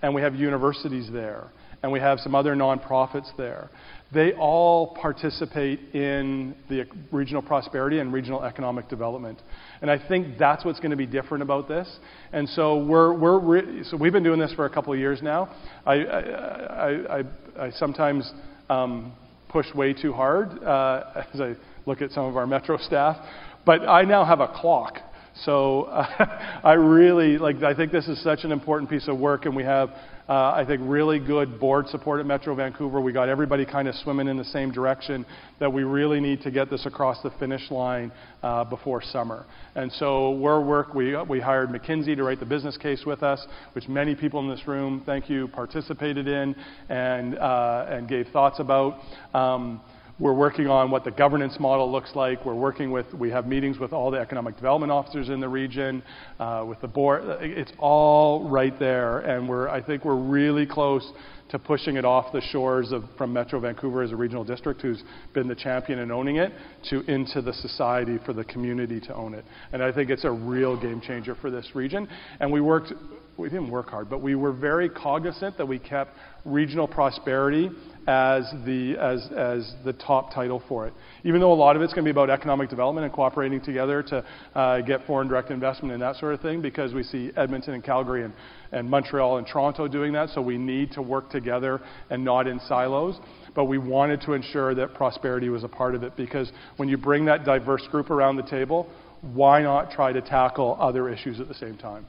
and 0.00 0.14
we 0.14 0.22
have 0.22 0.34
universities 0.34 1.10
there 1.12 1.50
and 1.82 1.92
we 1.92 2.00
have 2.00 2.18
some 2.18 2.34
other 2.34 2.56
nonprofits 2.56 3.28
there. 3.36 3.70
They 4.12 4.32
all 4.32 4.96
participate 5.00 5.94
in 5.94 6.56
the 6.68 6.86
regional 7.12 7.42
prosperity 7.42 7.98
and 7.98 8.12
regional 8.12 8.42
economic 8.42 8.88
development. 8.88 9.38
And 9.82 9.90
I 9.90 9.98
think 10.08 10.38
that's 10.38 10.64
what's 10.64 10.80
going 10.80 10.90
to 10.90 10.96
be 10.96 11.06
different 11.06 11.42
about 11.42 11.68
this. 11.68 11.88
And 12.32 12.48
so 12.48 12.84
we're, 12.84 13.12
we're 13.12 13.38
re- 13.38 13.84
so 13.84 13.96
we've 13.96 14.12
been 14.12 14.22
doing 14.22 14.40
this 14.40 14.52
for 14.54 14.64
a 14.64 14.70
couple 14.70 14.92
of 14.92 14.98
years 14.98 15.20
now. 15.22 15.54
I, 15.84 15.94
I, 15.94 17.18
I, 17.18 17.22
I 17.58 17.70
sometimes 17.72 18.30
um, 18.68 19.12
push 19.48 19.66
way 19.74 19.92
too 19.92 20.12
hard 20.12 20.62
uh, 20.62 21.24
as 21.32 21.40
I 21.40 21.54
look 21.86 22.02
at 22.02 22.10
some 22.10 22.24
of 22.24 22.36
our 22.36 22.46
metro 22.46 22.78
staff. 22.78 23.16
But 23.64 23.88
I 23.88 24.02
now 24.02 24.24
have 24.24 24.40
a 24.40 24.48
clock. 24.48 24.98
So 25.44 25.82
uh, 25.84 26.60
I 26.64 26.74
really 26.74 27.36
like. 27.38 27.62
I 27.62 27.74
think 27.74 27.92
this 27.92 28.08
is 28.08 28.22
such 28.22 28.44
an 28.44 28.52
important 28.52 28.88
piece 28.88 29.08
of 29.08 29.18
work, 29.18 29.44
and 29.44 29.54
we 29.54 29.64
have 29.64 29.90
uh, 30.28 30.52
I 30.52 30.64
think, 30.66 30.82
really 30.84 31.20
good 31.20 31.60
board 31.60 31.86
support 31.88 32.20
at 32.20 32.26
Metro 32.26 32.54
Vancouver. 32.54 33.00
We 33.00 33.12
got 33.12 33.28
everybody 33.28 33.64
kind 33.64 33.86
of 33.86 33.94
swimming 33.96 34.26
in 34.26 34.36
the 34.36 34.44
same 34.44 34.72
direction 34.72 35.24
that 35.60 35.72
we 35.72 35.84
really 35.84 36.20
need 36.20 36.42
to 36.42 36.50
get 36.50 36.68
this 36.68 36.84
across 36.84 37.22
the 37.22 37.30
finish 37.38 37.70
line 37.70 38.10
uh, 38.42 38.64
before 38.64 39.02
summer. 39.02 39.46
And 39.74 39.92
so 39.92 40.32
we're 40.32 40.60
work, 40.60 40.94
we, 40.94 41.16
we 41.28 41.40
hired 41.40 41.68
McKinsey 41.68 42.16
to 42.16 42.24
write 42.24 42.40
the 42.40 42.46
business 42.46 42.76
case 42.76 43.04
with 43.06 43.22
us, 43.22 43.46
which 43.74 43.88
many 43.88 44.14
people 44.16 44.40
in 44.40 44.48
this 44.48 44.66
room, 44.66 45.02
thank 45.06 45.30
you, 45.30 45.48
participated 45.48 46.26
in 46.26 46.56
and, 46.88 47.38
uh, 47.38 47.86
and 47.88 48.08
gave 48.08 48.26
thoughts 48.28 48.58
about. 48.58 48.98
Um, 49.32 49.80
we're 50.18 50.32
working 50.32 50.66
on 50.66 50.90
what 50.90 51.04
the 51.04 51.10
governance 51.10 51.56
model 51.60 51.90
looks 51.92 52.14
like. 52.14 52.44
We're 52.44 52.54
working 52.54 52.90
with, 52.90 53.12
we 53.12 53.30
have 53.30 53.46
meetings 53.46 53.78
with 53.78 53.92
all 53.92 54.10
the 54.10 54.18
economic 54.18 54.56
development 54.56 54.90
officers 54.90 55.28
in 55.28 55.40
the 55.40 55.48
region, 55.48 56.02
uh, 56.38 56.64
with 56.66 56.80
the 56.80 56.88
board. 56.88 57.22
It's 57.40 57.72
all 57.78 58.48
right 58.48 58.76
there, 58.78 59.18
and 59.18 59.46
we're, 59.48 59.68
I 59.68 59.82
think 59.82 60.04
we're 60.04 60.16
really 60.16 60.64
close 60.66 61.12
to 61.50 61.58
pushing 61.58 61.96
it 61.96 62.04
off 62.04 62.32
the 62.32 62.40
shores 62.40 62.92
of, 62.92 63.04
from 63.16 63.32
Metro 63.32 63.60
Vancouver 63.60 64.02
as 64.02 64.10
a 64.10 64.16
regional 64.16 64.42
district, 64.42 64.80
who's 64.80 65.02
been 65.32 65.46
the 65.46 65.54
champion 65.54 65.98
in 65.98 66.10
owning 66.10 66.36
it, 66.36 66.52
to 66.90 67.00
into 67.02 67.42
the 67.42 67.52
society 67.52 68.18
for 68.24 68.32
the 68.32 68.44
community 68.44 68.98
to 69.00 69.14
own 69.14 69.34
it. 69.34 69.44
And 69.72 69.82
I 69.82 69.92
think 69.92 70.10
it's 70.10 70.24
a 70.24 70.30
real 70.30 70.80
game 70.80 71.00
changer 71.00 71.36
for 71.36 71.50
this 71.50 71.70
region. 71.74 72.08
And 72.40 72.50
we 72.50 72.60
worked, 72.60 72.92
we 73.36 73.48
didn't 73.48 73.70
work 73.70 73.90
hard, 73.90 74.08
but 74.08 74.22
we 74.22 74.34
were 74.34 74.52
very 74.52 74.88
cognizant 74.88 75.58
that 75.58 75.66
we 75.66 75.78
kept 75.78 76.12
regional 76.44 76.88
prosperity 76.88 77.70
as 78.06 78.44
the, 78.64 78.96
as, 79.00 79.28
as 79.36 79.74
the 79.84 79.92
top 79.92 80.32
title 80.32 80.62
for 80.68 80.86
it. 80.86 80.94
Even 81.24 81.40
though 81.40 81.52
a 81.52 81.54
lot 81.54 81.74
of 81.74 81.82
it's 81.82 81.92
going 81.92 82.04
to 82.04 82.08
be 82.08 82.12
about 82.12 82.30
economic 82.30 82.70
development 82.70 83.04
and 83.04 83.12
cooperating 83.12 83.60
together 83.60 84.02
to 84.02 84.24
uh, 84.54 84.80
get 84.82 85.04
foreign 85.06 85.26
direct 85.26 85.50
investment 85.50 85.92
and 85.92 86.00
that 86.00 86.16
sort 86.16 86.32
of 86.32 86.40
thing, 86.40 86.62
because 86.62 86.94
we 86.94 87.02
see 87.02 87.32
Edmonton 87.36 87.74
and 87.74 87.82
Calgary 87.82 88.24
and, 88.24 88.32
and 88.72 88.88
Montreal 88.88 89.38
and 89.38 89.46
Toronto 89.46 89.88
doing 89.88 90.12
that, 90.12 90.28
so 90.30 90.40
we 90.40 90.56
need 90.56 90.92
to 90.92 91.02
work 91.02 91.30
together 91.30 91.80
and 92.10 92.24
not 92.24 92.46
in 92.46 92.60
silos. 92.60 93.18
But 93.54 93.64
we 93.64 93.78
wanted 93.78 94.20
to 94.22 94.34
ensure 94.34 94.74
that 94.74 94.94
prosperity 94.94 95.48
was 95.48 95.64
a 95.64 95.68
part 95.68 95.94
of 95.94 96.02
it, 96.04 96.16
because 96.16 96.52
when 96.76 96.88
you 96.88 96.96
bring 96.96 97.24
that 97.24 97.44
diverse 97.44 97.86
group 97.90 98.10
around 98.10 98.36
the 98.36 98.42
table, 98.44 98.88
why 99.22 99.62
not 99.62 99.90
try 99.90 100.12
to 100.12 100.20
tackle 100.20 100.76
other 100.78 101.08
issues 101.08 101.40
at 101.40 101.48
the 101.48 101.54
same 101.54 101.76
time? 101.76 102.06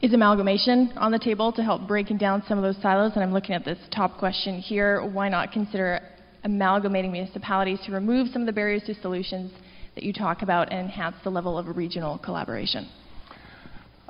Is 0.00 0.14
amalgamation 0.14 0.92
on 0.96 1.10
the 1.10 1.18
table 1.18 1.50
to 1.52 1.60
help 1.60 1.88
breaking 1.88 2.18
down 2.18 2.44
some 2.46 2.56
of 2.56 2.62
those 2.62 2.80
silos? 2.80 3.12
And 3.16 3.24
I'm 3.24 3.32
looking 3.32 3.56
at 3.56 3.64
this 3.64 3.78
top 3.92 4.16
question 4.16 4.60
here. 4.60 5.04
Why 5.04 5.28
not 5.28 5.50
consider 5.50 6.00
amalgamating 6.44 7.10
municipalities 7.10 7.80
to 7.86 7.90
remove 7.90 8.28
some 8.32 8.42
of 8.42 8.46
the 8.46 8.52
barriers 8.52 8.84
to 8.86 8.94
solutions 9.00 9.50
that 9.96 10.04
you 10.04 10.12
talk 10.12 10.42
about 10.42 10.70
and 10.70 10.82
enhance 10.82 11.16
the 11.24 11.30
level 11.30 11.58
of 11.58 11.76
regional 11.76 12.16
collaboration? 12.18 12.88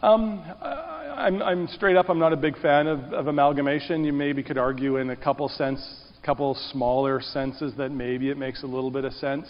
Um, 0.00 0.44
I'm, 0.60 1.40
I'm, 1.40 1.66
straight 1.68 1.96
up. 1.96 2.10
I'm 2.10 2.18
not 2.18 2.34
a 2.34 2.36
big 2.36 2.60
fan 2.60 2.86
of, 2.86 3.00
of, 3.14 3.26
amalgamation. 3.26 4.04
You 4.04 4.12
maybe 4.12 4.42
could 4.42 4.58
argue 4.58 4.98
in 4.98 5.08
a 5.08 5.16
couple 5.16 5.48
sense, 5.48 5.80
couple 6.22 6.54
smaller 6.70 7.22
senses 7.22 7.72
that 7.78 7.92
maybe 7.92 8.28
it 8.28 8.36
makes 8.36 8.62
a 8.62 8.66
little 8.66 8.90
bit 8.90 9.06
of 9.06 9.14
sense 9.14 9.46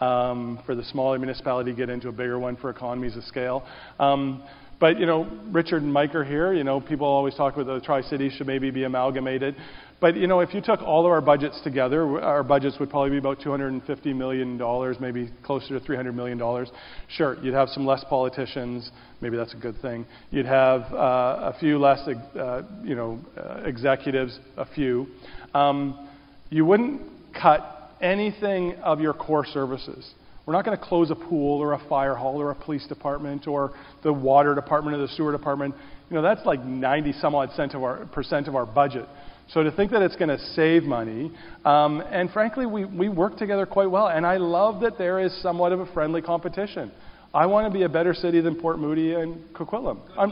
um, 0.00 0.58
for 0.64 0.74
the 0.74 0.84
smaller 0.84 1.18
municipality 1.18 1.70
to 1.70 1.76
get 1.76 1.90
into 1.90 2.08
a 2.08 2.12
bigger 2.12 2.38
one 2.38 2.56
for 2.56 2.70
economies 2.70 3.14
of 3.14 3.24
scale. 3.24 3.62
Um, 4.00 4.42
but, 4.82 4.98
you 4.98 5.06
know, 5.06 5.28
Richard 5.52 5.84
and 5.84 5.92
Mike 5.92 6.12
are 6.16 6.24
here. 6.24 6.52
You 6.52 6.64
know, 6.64 6.80
people 6.80 7.06
always 7.06 7.36
talk 7.36 7.54
about 7.56 7.72
the 7.72 7.80
Tri 7.86 8.02
Cities 8.02 8.32
should 8.32 8.48
maybe 8.48 8.72
be 8.72 8.82
amalgamated. 8.82 9.54
But, 10.00 10.16
you 10.16 10.26
know, 10.26 10.40
if 10.40 10.52
you 10.52 10.60
took 10.60 10.82
all 10.82 11.06
of 11.06 11.12
our 11.12 11.20
budgets 11.20 11.60
together, 11.62 12.20
our 12.20 12.42
budgets 12.42 12.80
would 12.80 12.90
probably 12.90 13.10
be 13.10 13.18
about 13.18 13.38
$250 13.38 14.06
million, 14.16 14.58
maybe 15.00 15.30
closer 15.44 15.78
to 15.78 15.86
$300 15.86 16.12
million. 16.12 16.66
Sure, 17.06 17.38
you'd 17.44 17.54
have 17.54 17.68
some 17.68 17.86
less 17.86 18.02
politicians. 18.10 18.90
Maybe 19.20 19.36
that's 19.36 19.54
a 19.54 19.56
good 19.56 19.80
thing. 19.80 20.04
You'd 20.32 20.46
have 20.46 20.80
uh, 20.92 21.52
a 21.52 21.56
few 21.60 21.78
less, 21.78 22.00
uh, 22.08 22.62
you 22.82 22.96
know, 22.96 23.20
uh, 23.38 23.62
executives, 23.64 24.36
a 24.56 24.66
few. 24.66 25.06
Um, 25.54 26.08
you 26.50 26.64
wouldn't 26.64 27.02
cut 27.40 27.92
anything 28.00 28.74
of 28.82 29.00
your 29.00 29.14
core 29.14 29.46
services. 29.46 30.12
We're 30.44 30.54
not 30.54 30.64
going 30.64 30.76
to 30.76 30.84
close 30.84 31.10
a 31.10 31.14
pool 31.14 31.60
or 31.60 31.74
a 31.74 31.88
fire 31.88 32.14
hall 32.14 32.40
or 32.40 32.50
a 32.50 32.54
police 32.54 32.86
department 32.88 33.46
or 33.46 33.72
the 34.02 34.12
water 34.12 34.54
department 34.54 34.96
or 34.96 35.00
the 35.00 35.08
sewer 35.08 35.30
department. 35.30 35.74
You 36.10 36.16
know, 36.16 36.22
that's 36.22 36.44
like 36.44 36.64
90 36.64 37.12
some 37.20 37.34
odd 37.34 37.50
percent 37.50 37.74
of 37.74 37.82
our, 37.82 38.06
percent 38.06 38.48
of 38.48 38.56
our 38.56 38.66
budget. 38.66 39.06
So 39.50 39.62
to 39.62 39.70
think 39.70 39.90
that 39.92 40.02
it's 40.02 40.16
going 40.16 40.30
to 40.30 40.38
save 40.54 40.82
money, 40.82 41.30
um, 41.64 42.00
and 42.10 42.30
frankly, 42.30 42.66
we, 42.66 42.84
we 42.84 43.08
work 43.08 43.36
together 43.36 43.66
quite 43.66 43.90
well. 43.90 44.08
And 44.08 44.26
I 44.26 44.38
love 44.38 44.80
that 44.82 44.98
there 44.98 45.20
is 45.20 45.32
somewhat 45.42 45.72
of 45.72 45.80
a 45.80 45.86
friendly 45.92 46.22
competition. 46.22 46.90
I 47.34 47.46
want 47.46 47.72
to 47.72 47.78
be 47.78 47.84
a 47.84 47.88
better 47.88 48.12
city 48.12 48.40
than 48.40 48.56
Port 48.56 48.78
Moody 48.78 49.14
and 49.14 49.42
Coquitlam. 49.54 50.00
I'm, 50.18 50.30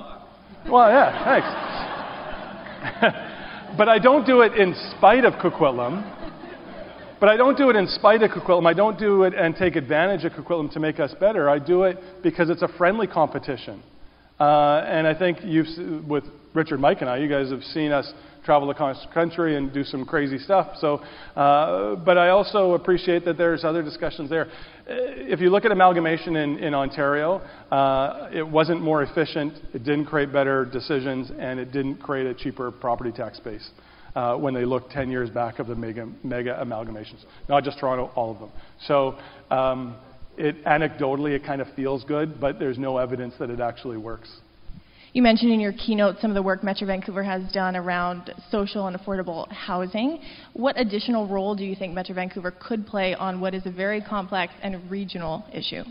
well, 0.71 0.91
yeah, 0.91 1.25
thanks. 1.25 1.49
but 3.79 3.89
I 3.89 3.99
don't 3.99 4.27
do 4.27 4.43
it 4.43 4.55
in 4.55 4.75
spite 4.97 5.25
of 5.25 5.35
Coquitlam. 5.35 6.20
But 7.21 7.29
I 7.29 7.37
don't 7.37 7.59
do 7.59 7.69
it 7.69 7.77
in 7.77 7.87
spite 7.87 8.23
of 8.23 8.31
Coquitlam. 8.31 8.67
I 8.67 8.73
don't 8.73 8.99
do 8.99 9.25
it 9.25 9.35
and 9.35 9.55
take 9.55 9.77
advantage 9.77 10.25
of 10.25 10.33
Coquitlam 10.33 10.73
to 10.73 10.81
make 10.81 10.99
us 10.99 11.15
better. 11.21 11.51
I 11.51 11.59
do 11.59 11.83
it 11.83 11.99
because 12.23 12.49
it's 12.49 12.63
a 12.63 12.69
friendly 12.79 13.07
competition. 13.07 13.83
Uh, 14.41 14.83
and 14.87 15.07
I 15.07 15.17
think 15.17 15.39
you've, 15.45 16.07
with 16.09 16.25
Richard, 16.55 16.81
Mike, 16.81 17.03
and 17.03 17.11
I, 17.11 17.19
you 17.19 17.29
guys 17.29 17.51
have 17.51 17.63
seen 17.63 17.93
us 17.93 18.11
travel 18.43 18.71
across 18.71 19.05
the 19.07 19.13
country 19.13 19.59
and 19.59 19.71
do 19.71 19.85
some 19.85 20.07
crazy 20.07 20.39
stuff. 20.39 20.77
So, 20.81 21.03
uh, 21.37 21.97
but 21.97 22.17
I 22.17 22.31
also 22.31 22.73
appreciate 22.73 23.27
that 23.27 23.37
there's 23.37 23.65
other 23.65 23.83
discussions 23.83 24.31
there. 24.31 24.47
Uh, 24.47 24.49
if 24.89 25.41
you 25.41 25.51
look 25.51 25.67
at 25.67 25.73
amalgamation 25.73 26.37
in, 26.37 26.57
in 26.59 26.73
Ontario, 26.73 27.43
uh, 27.71 28.31
it 28.33 28.49
wasn't 28.49 28.81
more 28.81 29.03
efficient, 29.03 29.53
it 29.75 29.85
didn't 29.85 30.07
create 30.07 30.33
better 30.33 30.65
decisions, 30.65 31.31
and 31.39 31.61
it 31.61 31.71
didn't 31.71 31.97
create 31.97 32.27
a 32.27 32.33
cheaper 32.33 32.71
property 32.71 33.13
tax 33.13 33.39
base 33.41 33.69
uh, 34.15 34.37
when 34.37 34.55
they 34.55 34.65
look 34.65 34.91
10 34.91 35.11
years 35.11 35.31
back 35.31 35.59
of 35.59 35.67
the 35.67 35.75
mega, 35.75 36.09
mega 36.23 36.59
amalgamations. 36.63 37.25
Not 37.49 37.65
just 37.65 37.79
Toronto, 37.79 38.11
all 38.15 38.33
of 38.33 38.39
them. 38.39 38.51
So 38.87 39.19
um, 39.51 39.97
it, 40.37 40.65
anecdotally, 40.65 41.33
it 41.33 41.45
kind 41.45 41.61
of 41.61 41.69
feels 41.75 42.05
good, 42.05 42.41
but 42.41 42.59
there's 42.59 42.79
no 42.79 42.99
evidence 42.99 43.35
that 43.39 43.51
it 43.51 43.61
actually 43.61 43.97
works. 43.97 44.31
You 45.13 45.23
mentioned 45.23 45.51
in 45.53 45.59
your 45.59 45.73
keynote 45.73 46.17
some 46.21 46.31
of 46.31 46.37
the 46.37 46.43
work 46.43 46.63
Metro 46.63 46.87
Vancouver 46.87 47.25
has 47.25 47.51
done 47.53 47.75
around 47.75 48.33
social 48.51 48.87
and 48.87 48.97
affordable 48.97 49.51
housing. 49.51 50.21
What 50.53 50.79
additional 50.79 51.27
role 51.27 51.57
do 51.57 51.65
you 51.65 51.75
think 51.75 51.95
Metro 51.95 52.15
Vancouver 52.15 52.53
could 52.53 52.87
play 52.87 53.15
on 53.15 53.41
what 53.41 53.53
is 53.53 53.67
a 53.67 53.73
very 53.73 54.01
complex 54.01 54.53
and 54.63 54.89
regional 54.89 55.45
issue? 55.53 55.83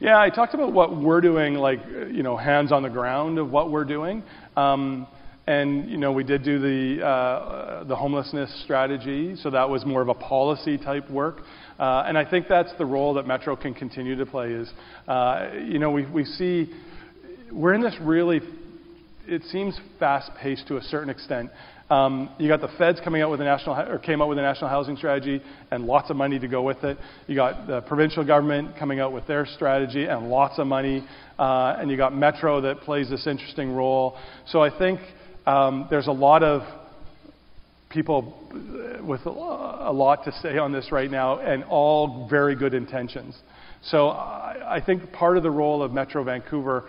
Yeah, 0.00 0.18
I 0.18 0.30
talked 0.30 0.54
about 0.54 0.72
what 0.72 0.96
we're 0.96 1.20
doing, 1.20 1.54
like, 1.54 1.80
you 2.10 2.22
know, 2.22 2.34
hands 2.34 2.72
on 2.72 2.82
the 2.82 2.88
ground 2.88 3.38
of 3.38 3.50
what 3.50 3.70
we're 3.70 3.84
doing. 3.84 4.22
Um, 4.56 5.06
and 5.50 5.90
you 5.90 5.96
know, 5.96 6.12
we 6.12 6.22
did 6.22 6.44
do 6.44 6.60
the 6.60 7.04
uh, 7.04 7.84
the 7.84 7.96
homelessness 7.96 8.62
strategy, 8.62 9.34
so 9.36 9.50
that 9.50 9.68
was 9.68 9.84
more 9.84 10.00
of 10.00 10.08
a 10.08 10.14
policy 10.14 10.78
type 10.78 11.10
work. 11.10 11.40
Uh, 11.76 12.04
and 12.06 12.16
I 12.16 12.28
think 12.28 12.46
that's 12.48 12.72
the 12.78 12.86
role 12.86 13.14
that 13.14 13.26
Metro 13.26 13.56
can 13.56 13.74
continue 13.74 14.14
to 14.14 14.26
play. 14.26 14.52
Is 14.52 14.70
uh, 15.08 15.50
you 15.66 15.80
know, 15.80 15.90
we 15.90 16.06
we 16.06 16.24
see 16.24 16.72
we're 17.52 17.74
in 17.74 17.80
this 17.80 17.96
really, 18.00 18.40
it 19.26 19.42
seems 19.44 19.78
fast 19.98 20.30
paced 20.40 20.68
to 20.68 20.76
a 20.76 20.82
certain 20.82 21.10
extent. 21.10 21.50
Um, 21.90 22.30
you 22.38 22.46
got 22.46 22.60
the 22.60 22.70
feds 22.78 23.00
coming 23.02 23.20
out 23.20 23.32
with 23.32 23.40
a 23.40 23.44
national 23.44 23.74
or 23.74 23.98
came 23.98 24.22
out 24.22 24.28
with 24.28 24.38
a 24.38 24.42
national 24.42 24.70
housing 24.70 24.96
strategy 24.96 25.42
and 25.72 25.84
lots 25.84 26.08
of 26.10 26.16
money 26.16 26.38
to 26.38 26.46
go 26.46 26.62
with 26.62 26.84
it. 26.84 26.96
You 27.26 27.34
got 27.34 27.66
the 27.66 27.80
provincial 27.80 28.24
government 28.24 28.76
coming 28.78 29.00
out 29.00 29.12
with 29.12 29.26
their 29.26 29.44
strategy 29.46 30.04
and 30.04 30.28
lots 30.28 30.60
of 30.60 30.68
money, 30.68 31.04
uh, 31.40 31.74
and 31.80 31.90
you 31.90 31.96
got 31.96 32.14
Metro 32.14 32.60
that 32.60 32.82
plays 32.82 33.10
this 33.10 33.26
interesting 33.26 33.72
role. 33.72 34.16
So 34.46 34.62
I 34.62 34.70
think 34.78 35.00
um, 35.50 35.86
there's 35.90 36.06
a 36.06 36.12
lot 36.12 36.42
of 36.42 36.62
people 37.88 38.20
with 39.02 39.26
a 39.26 39.92
lot 39.92 40.24
to 40.24 40.32
say 40.42 40.58
on 40.58 40.72
this 40.72 40.92
right 40.92 41.10
now, 41.10 41.40
and 41.40 41.64
all 41.64 42.28
very 42.28 42.54
good 42.54 42.74
intentions. 42.74 43.36
So 43.82 44.08
I 44.10 44.80
think 44.84 45.10
part 45.12 45.36
of 45.36 45.42
the 45.42 45.50
role 45.50 45.82
of 45.82 45.92
Metro 45.92 46.22
Vancouver, 46.22 46.84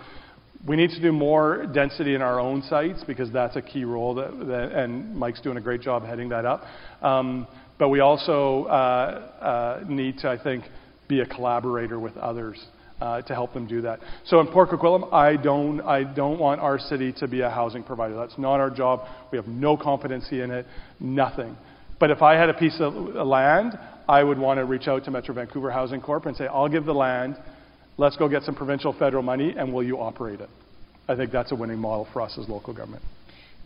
we 0.68 0.76
need 0.76 0.92
to 0.92 1.02
do 1.02 1.12
more 1.12 1.66
density 1.74 2.14
in 2.14 2.22
our 2.22 2.40
own 2.40 2.62
sites 2.64 3.04
because 3.08 3.32
that's 3.32 3.56
a 3.56 3.62
key 3.62 3.84
role, 3.84 4.14
that, 4.16 4.32
that, 4.48 4.72
and 4.74 5.16
Mike's 5.16 5.42
doing 5.42 5.58
a 5.58 5.62
great 5.62 5.82
job 5.82 6.06
heading 6.06 6.30
that 6.30 6.46
up. 6.46 6.62
Um, 7.02 7.48
but 7.80 7.90
we 7.90 8.00
also 8.00 8.66
uh, 8.66 8.70
uh, 8.72 9.84
need 9.88 10.20
to, 10.20 10.30
I 10.30 10.38
think, 10.42 10.66
be 11.08 11.22
a 11.22 11.26
collaborator 11.26 12.00
with 12.00 12.16
others. 12.18 12.64
Uh, 13.02 13.20
to 13.24 13.34
help 13.34 13.52
them 13.52 13.66
do 13.66 13.82
that. 13.82 14.00
So 14.26 14.40
in 14.42 14.48
Port 14.50 14.70
Coquitlam, 14.70 15.12
I 15.12 15.36
don't, 15.36 15.82
I 15.82 16.04
don't 16.04 16.38
want 16.38 16.62
our 16.62 16.78
city 16.78 17.12
to 17.14 17.28
be 17.28 17.42
a 17.42 17.50
housing 17.50 17.82
provider. 17.82 18.16
That's 18.16 18.38
not 18.38 18.60
our 18.60 18.70
job. 18.70 19.08
We 19.32 19.40
have 19.40 19.48
no 19.48 19.76
competency 19.76 20.42
in 20.42 20.52
it, 20.52 20.68
nothing. 21.00 21.58
But 22.00 22.12
if 22.12 22.22
I 22.22 22.36
had 22.36 22.50
a 22.50 22.54
piece 22.54 22.80
of 22.80 22.94
land, 22.94 23.74
I 24.08 24.24
would 24.24 24.38
want 24.38 24.60
to 24.60 24.66
reach 24.66 24.88
out 24.88 25.04
to 25.06 25.10
Metro 25.10 25.34
Vancouver 25.34 25.72
Housing 25.72 26.00
Corp 26.00 26.28
and 26.28 26.38
say, 26.38 26.46
I'll 26.46 26.70
give 26.70 26.86
the 26.86 26.94
land, 26.94 27.38
let's 27.98 28.18
go 28.18 28.30
get 28.30 28.44
some 28.44 28.54
provincial 28.54 28.94
federal 28.94 29.24
money, 29.24 29.56
and 29.58 29.74
will 29.74 29.84
you 29.84 29.98
operate 29.98 30.40
it? 30.40 30.50
I 31.08 31.16
think 31.16 31.32
that's 31.32 31.52
a 31.52 31.56
winning 31.56 31.80
model 31.80 32.08
for 32.14 32.22
us 32.22 32.38
as 32.40 32.48
local 32.48 32.72
government. 32.72 33.04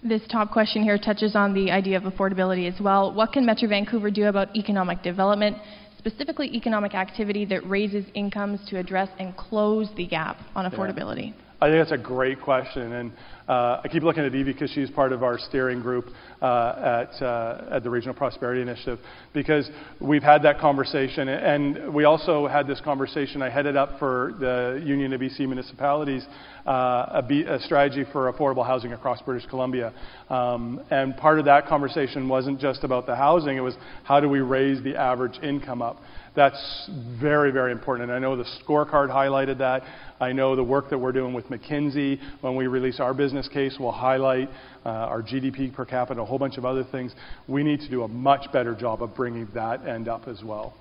This 0.02 0.22
top 0.32 0.52
question 0.52 0.84
here 0.84 0.98
touches 0.98 1.36
on 1.36 1.54
the 1.54 1.72
idea 1.72 1.98
of 1.98 2.04
affordability 2.04 2.74
as 2.74 2.80
well. 2.80 3.14
What 3.14 3.34
can 3.34 3.46
Metro 3.46 3.68
Vancouver 3.68 4.12
do 4.12 4.28
about 4.28 4.56
economic 4.56 5.02
development 5.02 5.58
specifically 6.06 6.54
economic 6.56 6.94
activity 6.94 7.46
that 7.46 7.68
raises 7.68 8.06
incomes 8.14 8.60
to 8.70 8.78
address 8.78 9.10
and 9.18 9.36
close 9.36 9.90
the 9.96 10.06
gap 10.06 10.38
on 10.56 10.70
affordability? 10.70 11.34
I 11.66 11.70
think 11.70 11.80
that's 11.80 12.00
a 12.00 12.04
great 12.04 12.44
question, 12.44 12.94
and 12.94 13.12
uh, 13.48 13.82
I 13.84 13.88
keep 13.92 14.04
looking 14.04 14.24
at 14.24 14.36
Evie 14.36 14.54
because 14.54 14.70
she's 14.70 14.92
part 14.92 15.12
of 15.12 15.24
our 15.24 15.40
steering 15.40 15.82
group 15.82 16.06
uh, 16.40 17.06
at, 17.10 17.24
uh, 17.24 17.66
at 17.72 17.84
the 17.84 17.90
Regional 17.90 18.14
Prosperity 18.14 18.62
Initiative 18.62 19.00
because 19.34 19.68
we've 20.00 20.22
had 20.22 20.44
that 20.44 20.60
conversation, 20.60 21.28
and 21.28 21.92
we 21.92 22.04
also 22.04 22.46
had 22.46 22.68
this 22.68 22.80
conversation. 22.82 23.42
I 23.42 23.50
headed 23.50 23.76
up 23.76 23.98
for 23.98 24.36
the 24.40 24.80
Union 24.86 25.12
of 25.14 25.22
BC 25.22 25.40
Municipalities 25.40 26.24
uh, 26.68 27.08
a, 27.10 27.26
B, 27.28 27.42
a, 27.42 27.60
strategy 27.62 28.04
for 28.12 28.32
affordable 28.32 28.66
housing 28.66 28.94
across 28.94 29.20
British 29.24 29.48
Columbia, 29.50 29.92
um, 30.30 30.80
and 30.92 31.18
part 31.18 31.40
of 31.40 31.46
that 31.46 31.66
conversation 31.66 32.30
wasn't 32.30 32.60
just 32.60 32.84
about 32.84 33.08
the 33.08 33.16
housing; 33.16 33.58
it 33.58 33.62
was 33.62 33.76
how 34.04 34.20
do 34.20 34.30
we 34.30 34.40
raise 34.40 34.84
the 34.84 34.96
average 34.96 35.40
income 35.42 35.82
up. 35.82 35.98
That's 36.36 36.90
very, 37.22 37.52
very 37.52 37.72
important. 37.72 38.10
And 38.10 38.16
I 38.16 38.20
know 38.20 38.36
the 38.36 38.50
scorecard 38.62 39.10
highlighted 39.10 39.60
that. 39.60 39.84
I 40.20 40.34
know 40.34 40.56
the 40.56 40.64
work 40.64 40.90
that 40.90 40.98
we're 40.98 41.14
doing 41.14 41.34
with 41.34 41.46
McKinsey 41.46 42.20
when 42.42 42.56
we 42.56 42.68
release 42.68 43.00
our 43.00 43.14
business 43.14 43.48
case 43.48 43.78
will 43.80 43.92
highlight 43.92 44.50
uh, 44.86 44.90
our 44.90 45.22
GDP 45.22 45.74
per 45.74 45.86
capita, 45.86 46.22
a 46.22 46.26
whole 46.26 46.40
bunch 46.40 46.58
of 46.58 46.66
other 46.66 46.84
things. 46.92 47.14
We 47.48 47.64
need 47.64 47.80
to 47.82 47.90
do 47.90 48.04
a 48.04 48.08
much 48.08 48.52
better 48.52 48.76
job 48.76 49.02
of 49.02 49.16
bringing 49.16 49.48
that 49.54 49.88
end 49.88 50.08
up 50.08 50.28
as 50.28 50.44
well. 50.44 50.74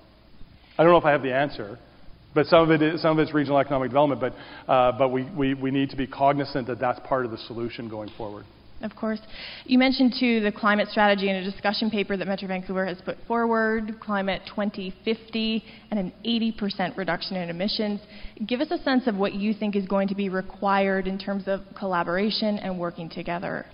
I 0.77 0.83
don't 0.83 0.91
know 0.91 0.97
if 0.97 1.05
I 1.05 1.11
have 1.11 1.23
the 1.23 1.33
answer, 1.33 1.79
but 2.33 2.47
some 2.47 2.69
of 2.69 2.71
it 2.71 2.81
is, 2.81 3.01
some 3.01 3.17
of 3.17 3.23
it's 3.23 3.33
regional 3.33 3.57
economic 3.59 3.89
development. 3.89 4.19
But 4.19 4.71
uh, 4.71 4.97
but 4.97 5.09
we, 5.09 5.23
we 5.23 5.53
we 5.53 5.71
need 5.71 5.89
to 5.91 5.95
be 5.95 6.05
cognizant 6.05 6.67
that 6.67 6.79
that's 6.79 6.99
part 7.07 7.23
of 7.23 7.31
the 7.31 7.37
solution 7.37 7.87
going 7.89 8.09
forward. 8.17 8.45
Of 8.85 8.95
course. 8.95 9.19
You 9.65 9.79
mentioned, 9.79 10.13
too, 10.19 10.41
the 10.41 10.51
climate 10.51 10.89
strategy 10.89 11.27
in 11.27 11.37
a 11.37 11.43
discussion 11.43 11.89
paper 11.89 12.15
that 12.15 12.27
Metro 12.27 12.47
Vancouver 12.47 12.85
has 12.85 13.01
put 13.03 13.17
forward, 13.27 13.99
Climate 13.99 14.43
2050, 14.47 15.63
and 15.89 15.99
an 15.99 16.13
80% 16.23 16.95
reduction 16.95 17.35
in 17.35 17.49
emissions. 17.49 17.99
Give 18.45 18.61
us 18.61 18.69
a 18.69 18.77
sense 18.83 19.07
of 19.07 19.15
what 19.15 19.33
you 19.33 19.55
think 19.55 19.75
is 19.75 19.87
going 19.87 20.07
to 20.09 20.15
be 20.15 20.29
required 20.29 21.07
in 21.07 21.17
terms 21.17 21.45
of 21.47 21.61
collaboration 21.75 22.59
and 22.59 22.79
working 22.79 23.09
together 23.09 23.65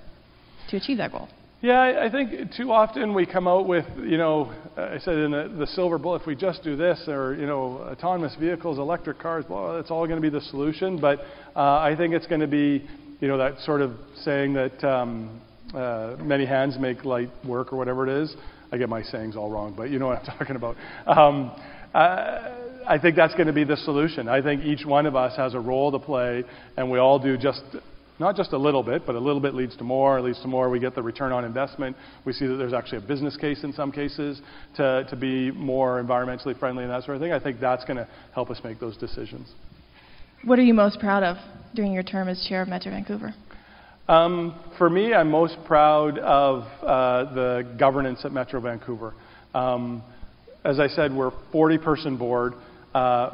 to 0.69 0.77
achieve 0.77 0.97
that 0.99 1.11
goal. 1.11 1.27
Yeah, 1.59 2.01
I 2.01 2.09
think 2.09 2.53
too 2.55 2.71
often 2.71 3.13
we 3.13 3.25
come 3.25 3.49
out 3.49 3.67
with, 3.67 3.85
you 3.97 4.17
know, 4.17 4.51
I 4.77 4.97
said 4.99 5.15
in 5.15 5.31
the, 5.31 5.53
the 5.59 5.67
silver 5.67 5.97
bullet, 5.97 6.21
if 6.21 6.27
we 6.27 6.35
just 6.35 6.63
do 6.63 6.77
this, 6.77 7.03
or, 7.07 7.35
you 7.35 7.45
know, 7.45 7.85
autonomous 7.91 8.33
vehicles, 8.39 8.79
electric 8.79 9.19
cars, 9.19 9.43
well, 9.49 9.77
it's 9.77 9.91
all 9.91 10.07
going 10.07 10.19
to 10.19 10.27
be 10.27 10.35
the 10.35 10.41
solution. 10.41 10.99
But 11.01 11.19
uh, 11.53 11.59
I 11.59 11.95
think 11.97 12.13
it's 12.13 12.27
going 12.27 12.41
to 12.41 12.47
be 12.47 12.87
you 13.21 13.27
know, 13.27 13.37
that 13.37 13.59
sort 13.59 13.81
of 13.81 13.91
saying 14.23 14.53
that 14.53 14.83
um, 14.83 15.39
uh, 15.73 16.15
many 16.19 16.45
hands 16.45 16.77
make 16.79 17.05
light 17.05 17.29
work 17.47 17.71
or 17.71 17.77
whatever 17.77 18.07
it 18.07 18.23
is. 18.23 18.35
I 18.71 18.77
get 18.77 18.89
my 18.89 19.03
sayings 19.03 19.35
all 19.35 19.49
wrong, 19.49 19.73
but 19.77 19.89
you 19.91 19.99
know 19.99 20.07
what 20.07 20.19
I'm 20.19 20.25
talking 20.37 20.55
about. 20.55 20.75
Um, 21.05 21.51
uh, 21.93 22.57
I 22.87 22.97
think 22.99 23.15
that's 23.15 23.35
going 23.35 23.47
to 23.47 23.53
be 23.53 23.63
the 23.63 23.77
solution. 23.77 24.27
I 24.27 24.41
think 24.41 24.63
each 24.63 24.85
one 24.85 25.05
of 25.05 25.15
us 25.15 25.37
has 25.37 25.53
a 25.53 25.59
role 25.59 25.91
to 25.91 25.99
play, 25.99 26.43
and 26.75 26.89
we 26.89 26.97
all 26.97 27.19
do 27.19 27.37
just 27.37 27.61
not 28.19 28.35
just 28.35 28.53
a 28.53 28.57
little 28.57 28.83
bit, 28.83 29.03
but 29.05 29.15
a 29.15 29.19
little 29.19 29.41
bit 29.41 29.53
leads 29.53 29.75
to 29.77 29.83
more, 29.83 30.21
leads 30.21 30.41
to 30.41 30.47
more. 30.47 30.69
We 30.69 30.79
get 30.79 30.95
the 30.95 31.01
return 31.01 31.31
on 31.31 31.45
investment. 31.45 31.95
We 32.25 32.33
see 32.33 32.47
that 32.47 32.55
there's 32.55 32.73
actually 32.73 32.99
a 32.99 33.07
business 33.07 33.35
case 33.35 33.63
in 33.63 33.73
some 33.73 33.91
cases 33.91 34.41
to, 34.77 35.05
to 35.09 35.15
be 35.15 35.51
more 35.51 36.01
environmentally 36.01 36.57
friendly 36.57 36.83
and 36.83 36.91
that 36.91 37.03
sort 37.03 37.17
of 37.17 37.21
thing. 37.21 37.33
I 37.33 37.39
think 37.39 37.59
that's 37.59 37.83
going 37.85 37.97
to 37.97 38.07
help 38.33 38.49
us 38.49 38.59
make 38.63 38.79
those 38.79 38.95
decisions. 38.97 39.47
What 40.43 40.57
are 40.57 40.63
you 40.63 40.73
most 40.73 40.99
proud 40.99 41.21
of 41.21 41.37
during 41.75 41.93
your 41.93 42.01
term 42.01 42.27
as 42.27 42.43
chair 42.49 42.63
of 42.63 42.67
Metro 42.67 42.91
Vancouver? 42.91 43.35
Um, 44.07 44.59
for 44.79 44.89
me, 44.89 45.13
I'm 45.13 45.29
most 45.29 45.55
proud 45.67 46.17
of 46.17 46.63
uh, 46.81 47.33
the 47.35 47.75
governance 47.77 48.21
at 48.25 48.31
Metro 48.31 48.59
Vancouver. 48.59 49.13
Um, 49.53 50.01
as 50.63 50.79
I 50.79 50.87
said, 50.87 51.13
we're 51.13 51.27
a 51.27 51.39
40 51.51 51.77
person 51.77 52.17
board. 52.17 52.53
Uh, 52.91 53.29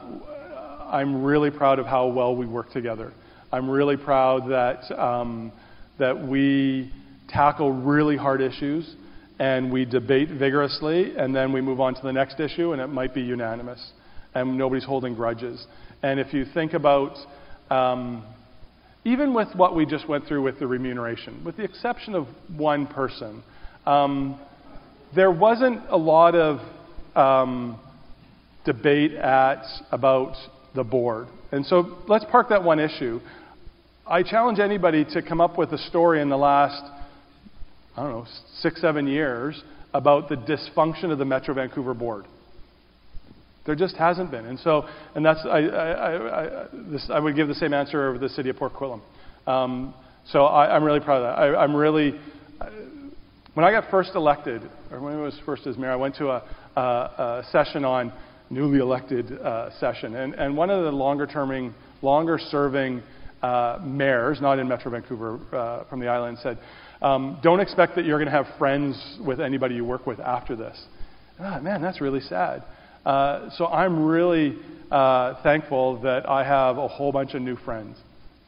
I'm 0.92 1.24
really 1.24 1.50
proud 1.50 1.80
of 1.80 1.86
how 1.86 2.08
well 2.08 2.36
we 2.36 2.46
work 2.46 2.72
together. 2.72 3.14
I'm 3.54 3.70
really 3.70 3.96
proud 3.96 4.50
that, 4.52 4.92
um, 5.00 5.54
that 6.00 6.28
we 6.28 6.92
tackle 7.30 7.72
really 7.72 8.18
hard 8.18 8.42
issues 8.42 8.96
and 9.40 9.72
we 9.72 9.86
debate 9.86 10.28
vigorously 10.28 11.16
and 11.16 11.34
then 11.34 11.54
we 11.54 11.62
move 11.62 11.80
on 11.80 11.96
to 11.96 12.02
the 12.02 12.12
next 12.12 12.42
issue 12.42 12.74
and 12.74 12.82
it 12.82 12.88
might 12.88 13.14
be 13.14 13.22
unanimous 13.22 13.92
and 14.36 14.58
nobody's 14.58 14.86
holding 14.86 15.16
grudges. 15.16 15.66
And 16.04 16.20
if 16.20 16.34
you 16.34 16.46
think 16.54 16.74
about, 16.74 17.18
um, 17.70 18.24
even 19.04 19.34
with 19.34 19.50
what 19.56 19.76
we 19.76 19.86
just 19.86 20.08
went 20.08 20.26
through 20.28 20.44
with 20.44 20.60
the 20.60 20.68
remuneration, 20.68 21.44
with 21.44 21.58
the 21.58 21.64
exception 21.64 22.14
of 22.14 22.28
one 22.56 22.86
person, 22.88 23.44
um, 23.86 24.40
there 25.16 25.32
wasn't 25.32 25.82
a 25.90 25.98
lot 25.98 26.36
of 26.36 26.60
um, 27.16 27.80
debate 28.66 29.14
at 29.14 29.64
about 29.92 30.36
the 30.76 30.84
board. 30.84 31.28
And 31.52 31.66
so 31.66 31.98
let's 32.08 32.26
park 32.30 32.50
that 32.50 32.64
one 32.64 32.80
issue. 32.80 33.20
I 34.06 34.24
challenge 34.24 34.60
anybody 34.60 35.06
to 35.14 35.22
come 35.22 35.42
up 35.42 35.58
with 35.58 35.72
a 35.72 35.78
story 35.78 36.22
in 36.22 36.30
the 36.30 36.38
last, 36.38 36.84
I 37.96 38.04
don't 38.04 38.12
know, 38.12 38.28
six, 38.60 38.82
seven 38.82 39.08
years 39.08 39.62
about 39.94 40.30
the 40.30 40.36
dysfunction 40.36 41.12
of 41.12 41.18
the 41.18 41.26
Metro 41.26 41.54
Vancouver 41.54 41.94
board. 41.94 42.26
There 43.68 43.76
just 43.76 43.98
hasn't 43.98 44.32
been. 44.32 44.46
And 44.46 44.58
so, 44.60 44.88
and 45.14 45.24
that's, 45.24 45.42
I, 45.46 45.60
I, 45.60 46.42
I, 46.42 46.66
this, 46.90 47.08
I 47.14 47.20
would 47.20 47.36
give 47.36 47.50
the 47.50 47.54
same 47.54 47.74
answer 47.74 48.08
over 48.10 48.18
the 48.18 48.30
city 48.30 48.50
of 48.50 48.56
Port 48.56 48.74
Coquitlam. 48.74 49.02
Um, 49.46 49.94
so 50.32 50.46
I, 50.46 50.76
am 50.76 50.84
really 50.84 51.02
proud 51.02 51.18
of 51.18 51.24
that. 51.24 51.58
I, 51.58 51.64
am 51.64 51.76
really, 51.76 52.14
when 53.54 53.66
I 53.66 53.72
got 53.72 53.92
first 53.92 54.12
elected, 54.16 54.62
or 54.90 55.02
when 55.02 55.16
I 55.16 55.22
was 55.22 55.38
first 55.46 55.68
as 55.68 55.78
mayor, 55.78 55.92
I 55.92 55.98
went 55.98 56.16
to 56.16 56.30
a, 56.30 56.44
a, 56.78 56.82
a 56.82 57.44
session 57.52 57.84
on 57.84 58.14
newly 58.50 58.80
elected 58.80 59.34
uh, 59.34 59.70
session. 59.82 60.16
And, 60.16 60.34
and 60.36 60.56
one 60.56 60.70
of 60.70 60.86
the 60.86 60.92
longer 60.92 61.28
terming, 61.28 61.76
longer 62.02 62.40
serving 62.40 63.04
uh, 63.42 63.80
mayors, 63.84 64.40
not 64.40 64.60
in 64.60 64.68
Metro 64.70 64.92
Vancouver, 64.92 65.40
uh, 65.52 65.84
from 65.90 66.00
the 66.00 66.08
island, 66.08 66.38
said, 66.42 66.58
um, 67.02 67.38
don't 67.44 67.60
expect 67.60 67.96
that 67.98 68.06
you're 68.06 68.18
going 68.18 68.32
to 68.32 68.44
have 68.44 68.48
friends 68.58 69.18
with 69.26 69.42
anybody 69.42 69.76
you 69.76 69.84
work 69.84 70.08
with 70.08 70.22
after 70.22 70.56
this. 70.56 70.82
Ah, 71.38 71.60
man, 71.60 71.82
that's 71.82 72.00
really 72.00 72.22
sad. 72.22 72.64
Uh, 73.08 73.50
so 73.52 73.68
I'm 73.68 74.06
really 74.06 74.58
uh, 74.92 75.42
thankful 75.42 76.02
that 76.02 76.28
I 76.28 76.44
have 76.44 76.78
a 76.78 76.90
whole 76.90 77.14
bunch 77.14 77.36
of 77.36 77.42
new 77.42 77.56
friends. 77.56 77.98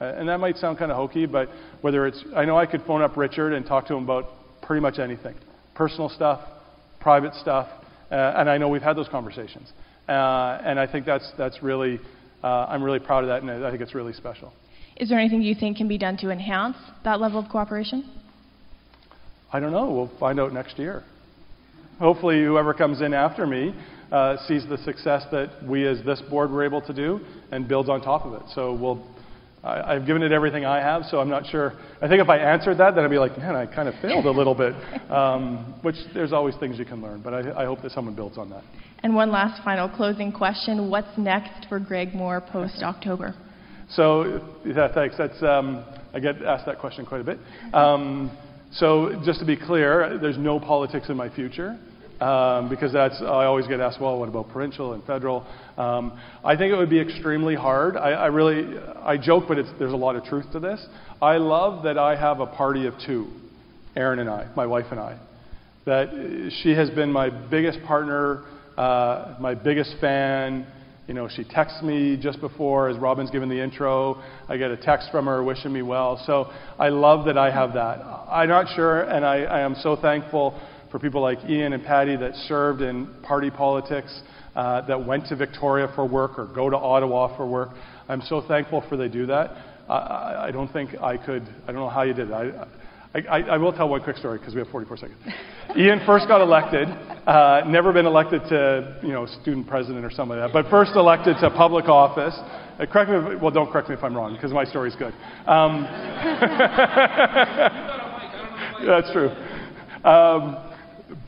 Uh, 0.02 0.15
and 0.17 0.28
that 0.28 0.41
might 0.41 0.58
sound 0.58 0.78
kind 0.78 0.91
of 0.91 0.98
hokey, 0.98 1.26
but 1.26 1.48
whether 1.80 2.06
it's, 2.06 2.22
I 2.36 2.43
know 2.43 2.58
I 2.58 2.65
could 2.65 2.82
phone 2.82 3.02
up 3.02 3.15
Richard 3.15 3.54
and 3.54 3.65
talk 3.65 3.88
to 3.88 3.93
him 3.95 4.04
about 4.04 4.26
pretty 4.62 4.82
much 4.82 5.00
anything 5.00 5.36
personal 5.76 6.10
stuff, 6.10 6.41
private 7.00 7.34
stuff, 7.36 7.69
uh, 8.12 8.34
and 8.36 8.50
I 8.50 8.58
know 8.58 8.67
we've 8.67 8.82
had 8.82 8.98
those 8.98 9.08
conversations. 9.08 9.72
Uh, 10.10 10.60
and 10.65 10.78
I 10.78 10.91
think 10.91 11.06
that's, 11.06 11.32
that's 11.38 11.63
really, 11.63 11.98
I'm 12.43 12.84
really 12.84 13.00
proud 13.00 13.24
of 13.24 13.30
that, 13.30 13.41
and 13.41 13.65
I 13.65 13.72
think 13.72 13.82
it's 13.82 13.95
really 13.95 14.12
special. 14.12 14.52
Is 14.98 15.08
there 15.08 15.17
anything 15.17 15.41
you 15.41 15.56
think 15.56 15.78
can 15.78 15.88
be 15.88 15.98
done 15.98 16.17
to 16.17 16.32
enhance 16.32 16.76
that 17.06 17.22
level 17.22 17.39
of 17.39 17.50
cooperation? 17.50 18.10
I 19.54 19.62
don't 19.62 19.72
know. 19.72 19.89
We'll 19.89 20.19
find 20.19 20.38
out 20.38 20.52
next 20.52 20.78
year. 20.78 21.06
Hopefully, 21.98 22.43
whoever 22.43 22.74
comes 22.74 23.00
in 23.02 23.13
after 23.13 23.48
me 23.48 23.74
uh, 24.12 24.38
sees 24.48 24.67
the 24.67 24.78
success 24.80 25.24
that 25.32 25.50
we 25.67 25.86
as 25.88 26.04
this 26.06 26.22
board 26.30 26.52
were 26.52 26.63
able 26.63 26.82
to 26.82 26.93
do 26.93 27.19
and 27.52 27.67
builds 27.67 27.89
on 27.89 28.02
top 28.02 28.26
of 28.26 28.34
it. 28.34 28.41
So 28.54 28.74
we'll, 28.74 29.06
I, 29.63 29.95
I've 29.95 30.06
given 30.06 30.24
it 30.24 30.32
everything 30.32 30.65
I 30.65 30.78
have, 30.78 31.04
so 31.06 31.19
I'm 31.19 31.30
not 31.30 31.45
sure. 31.48 31.74
I 32.02 32.08
think 32.08 32.22
if 32.22 32.30
I 32.30 32.38
answered 32.38 32.78
that, 32.80 32.95
then 32.95 33.04
I'd 33.04 33.10
be 33.12 33.19
like, 33.19 33.38
man, 33.38 33.56
I 33.56 33.65
kind 33.65 33.88
of 33.88 33.95
failed 34.02 34.26
a 34.26 34.32
little 34.32 34.56
bit, 34.56 34.74
um, 35.12 35.80
which 35.82 35.95
there's 36.13 36.34
always 36.34 36.56
things 36.58 36.80
you 36.80 36.86
can 36.86 37.02
learn, 37.02 37.22
but 37.22 37.34
I, 37.34 37.63
I 37.63 37.65
hope 37.65 37.82
that 37.84 37.91
someone 37.91 38.15
builds 38.15 38.38
on 38.38 38.50
that. 38.50 38.63
And 39.04 39.15
one 39.15 39.32
last 39.32 39.63
final 39.63 39.88
closing 39.88 40.32
question 40.32 40.89
What's 40.89 41.17
next 41.17 41.67
for 41.69 41.80
Greg 41.80 42.13
Moore 42.13 42.41
post 42.41 42.82
October? 42.84 43.36
So, 43.91 44.48
yeah, 44.67 44.93
thanks. 44.93 45.15
That's, 45.17 45.41
um, 45.41 45.84
I 46.13 46.19
get 46.19 46.43
asked 46.43 46.67
that 46.67 46.78
question 46.78 47.08
quite 47.08 47.22
a 47.22 47.24
bit. 47.24 47.39
Um, 47.74 48.30
So 48.72 49.19
just 49.26 49.39
to 49.39 49.45
be 49.45 49.58
clear, 49.58 50.19
there's 50.22 50.38
no 50.38 50.60
politics 50.60 51.10
in 51.10 51.17
my 51.17 51.28
future. 51.30 51.80
Um, 52.20 52.68
because 52.68 52.92
that's 52.92 53.16
I 53.22 53.46
always 53.46 53.66
get 53.68 53.80
asked, 53.80 54.02
well, 54.02 54.20
what 54.20 54.28
about 54.28 54.50
provincial 54.50 54.92
and 54.92 55.02
federal? 55.06 55.48
Um, 55.78 56.20
I 56.44 56.58
think 56.58 56.74
it 56.74 56.76
would 56.76 56.90
be 56.90 57.00
extremely 57.00 57.56
hard. 57.56 57.96
I, 57.96 58.12
I 58.12 58.26
really 58.26 58.78
I 58.78 59.16
joke, 59.16 59.46
but 59.48 59.58
there's 59.80 59.94
a 59.94 59.98
lot 59.98 60.18
of 60.18 60.26
truth 60.26 60.46
to 60.52 60.60
this. 60.60 60.86
I 61.22 61.38
love 61.38 61.84
that 61.84 61.98
I 61.98 62.20
have 62.20 62.42
a 62.42 62.46
party 62.46 62.88
of 62.88 62.94
two, 63.06 63.28
Erin 63.96 64.20
and 64.20 64.30
I, 64.30 64.52
my 64.54 64.66
wife 64.66 64.88
and 64.92 65.00
I. 65.00 65.18
That 65.86 66.52
she 66.62 66.72
has 66.72 66.90
been 66.90 67.10
my 67.10 67.30
biggest 67.30 67.82
partner, 67.84 68.44
uh, 68.78 69.38
my 69.40 69.56
biggest 69.56 69.96
fan. 70.02 70.68
You 71.08 71.14
know, 71.14 71.30
she 71.34 71.46
texts 71.46 71.82
me 71.82 72.20
just 72.22 72.42
before, 72.42 72.90
as 72.90 72.98
Robin's 72.98 73.32
given 73.32 73.48
the 73.48 73.64
intro. 73.64 74.22
I 74.50 74.58
get 74.58 74.72
a 74.72 74.78
text 74.78 75.08
from 75.10 75.26
her 75.26 75.42
wishing 75.42 75.72
me 75.72 75.82
well. 75.82 76.22
So 76.28 76.52
I 76.78 76.90
love 76.90 77.26
that 77.28 77.38
I 77.38 77.50
have 77.50 77.74
that. 77.74 78.00
I'm 78.30 78.50
not 78.50 78.76
sure, 78.76 79.02
and 79.04 79.26
I, 79.26 79.44
I 79.44 79.62
am 79.62 79.76
so 79.82 79.96
thankful 79.96 80.60
for 80.91 80.99
people 80.99 81.21
like 81.21 81.39
Iain 81.39 81.73
and 81.73 81.84
Patty 81.84 82.15
that 82.17 82.36
served 82.47 82.82
in 82.82 83.08
party 83.23 83.49
politics, 83.49 84.21
uh, 84.56 84.86
that 84.88 85.06
went 85.06 85.28
to 85.28 85.36
Victoria 85.36 85.91
for 85.95 86.06
work 86.06 86.38
or 86.38 86.45
go 86.45 86.69
to 86.69 86.78
Ottawa 86.78 87.36
for 87.38 87.47
work. 87.47 87.69
I'm 88.08 88.21
so 88.21 88.43
thankful 88.47 88.84
for 88.89 88.97
they 88.97 89.08
do 89.08 89.25
that. 89.28 89.52
I, 89.88 90.47
I 90.47 90.52
don't 90.52 90.71
think 90.71 90.91
I 91.02 91.17
could. 91.17 91.43
I 91.63 91.67
don't 91.67 91.82
know 91.82 91.89
how 91.89 92.04
you 92.04 92.13
did 92.13 92.30
it. 92.30 92.34
I, 92.34 92.67
I, 93.15 93.41
I, 93.41 93.58
will 93.58 93.73
tell 93.73 93.89
one 93.89 94.04
quick 94.04 94.17
story 94.17 94.38
because 94.38 94.54
we 94.54 94.60
have 94.60 94.69
44 94.69 94.97
seconds. 94.97 95.17
Iain 95.75 96.02
first 96.06 96.28
got 96.28 96.41
elected, 96.41 96.88
uh, 96.89 97.63
never 97.67 97.91
been 97.91 98.06
elected 98.06 98.41
to, 98.49 98.99
you 99.02 99.13
know, 99.13 99.25
student 99.41 99.67
president 99.67 100.06
or 100.06 100.12
something 100.12 100.38
like 100.38 100.52
that, 100.52 100.54
but 100.54 100.69
first 100.69 100.91
elected 100.95 101.36
to 101.41 101.49
public 101.52 101.86
office. 101.86 102.36
Uh, 102.38 102.86
correct 102.86 103.10
me, 103.10 103.17
if, 103.17 103.41
well, 103.41 103.52
don't 103.52 103.71
correct 103.71 103.89
me 103.89 103.95
if 103.95 104.04
I'm 104.04 104.15
wrong 104.15 104.34
because 104.34 104.52
my 104.52 104.63
story's 104.63 104.95
good. 104.95 105.13
Um, 105.47 105.84
that's 108.86 109.12
true. 109.12 109.30
Um, 110.04 110.69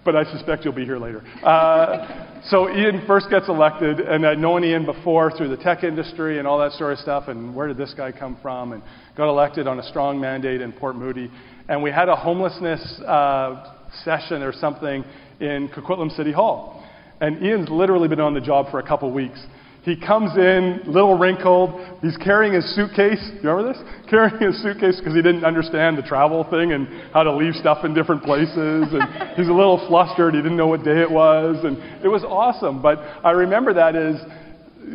but 0.04 0.16
I 0.16 0.24
suspect 0.32 0.66
you'll 0.66 0.74
be 0.74 0.86
here 0.86 0.98
later. 0.98 1.22
Uh, 1.44 2.42
so 2.50 2.68
Iain 2.68 3.04
first 3.06 3.30
gets 3.30 3.48
elected, 3.50 4.00
and 4.00 4.26
I'd 4.26 4.40
known 4.40 4.64
Iain 4.64 4.86
before 4.86 5.36
through 5.36 5.50
the 5.50 5.58
tech 5.58 5.84
industry 5.84 6.40
and 6.40 6.48
all 6.48 6.60
that 6.60 6.72
sort 6.74 6.94
of 6.94 7.00
stuff, 7.00 7.28
and 7.28 7.56
where 7.56 7.68
did 7.68 7.78
this 7.78 7.94
guy 7.96 8.12
come 8.12 8.38
from? 8.42 8.74
And 8.74 8.84
got 9.16 9.30
elected 9.30 9.68
on 9.68 9.80
a 9.80 9.84
strong 9.84 10.20
mandate 10.20 10.62
in 10.62 10.72
Port 10.74 10.96
Moody. 10.96 11.32
And 11.68 11.84
we 11.84 11.92
had 11.92 12.10
a 12.10 12.16
homelessness 12.16 13.02
uh, 13.06 13.76
session 14.04 14.42
or 14.42 14.54
something 14.54 15.04
in 15.40 15.70
Coquitlam 15.70 16.16
City 16.16 16.32
Hall. 16.32 16.84
And 17.20 17.38
Iain's 17.44 17.70
literally 17.70 18.08
been 18.08 18.20
on 18.20 18.34
the 18.34 18.42
job 18.42 18.72
for 18.72 18.80
a 18.80 18.88
couple 18.88 19.12
weeks. 19.12 19.40
He 19.84 19.96
comes 19.96 20.38
in, 20.38 20.82
little 20.86 21.18
wrinkled. 21.18 21.72
He's 22.02 22.16
carrying 22.18 22.54
his 22.54 22.76
suitcase. 22.76 23.20
You 23.42 23.50
remember 23.50 23.74
this? 23.74 23.82
Carrying 24.12 24.38
his 24.40 24.62
suitcase 24.62 25.00
because 25.00 25.16
he 25.16 25.22
didn't 25.22 25.44
understand 25.44 25.98
the 25.98 26.04
travel 26.04 26.44
thing 26.52 26.74
and 26.74 26.88
how 27.14 27.24
to 27.24 27.36
leave 27.36 27.56
stuff 27.56 27.84
in 27.84 27.94
different 27.94 28.22
places. 28.24 28.54
And 28.92 29.34
he's 29.36 29.48
a 29.48 29.54
little 29.54 29.84
flustered. 29.88 30.36
He 30.36 30.42
didn't 30.42 30.58
know 30.58 30.68
what 30.68 30.84
day 30.84 31.02
it 31.02 31.10
was. 31.10 31.64
And 31.64 31.78
it 32.04 32.10
was 32.10 32.24
awesome. 32.24 32.82
But 32.82 33.00
I 33.24 33.32
remember 33.32 33.74
that 33.74 33.96
as, 33.96 34.22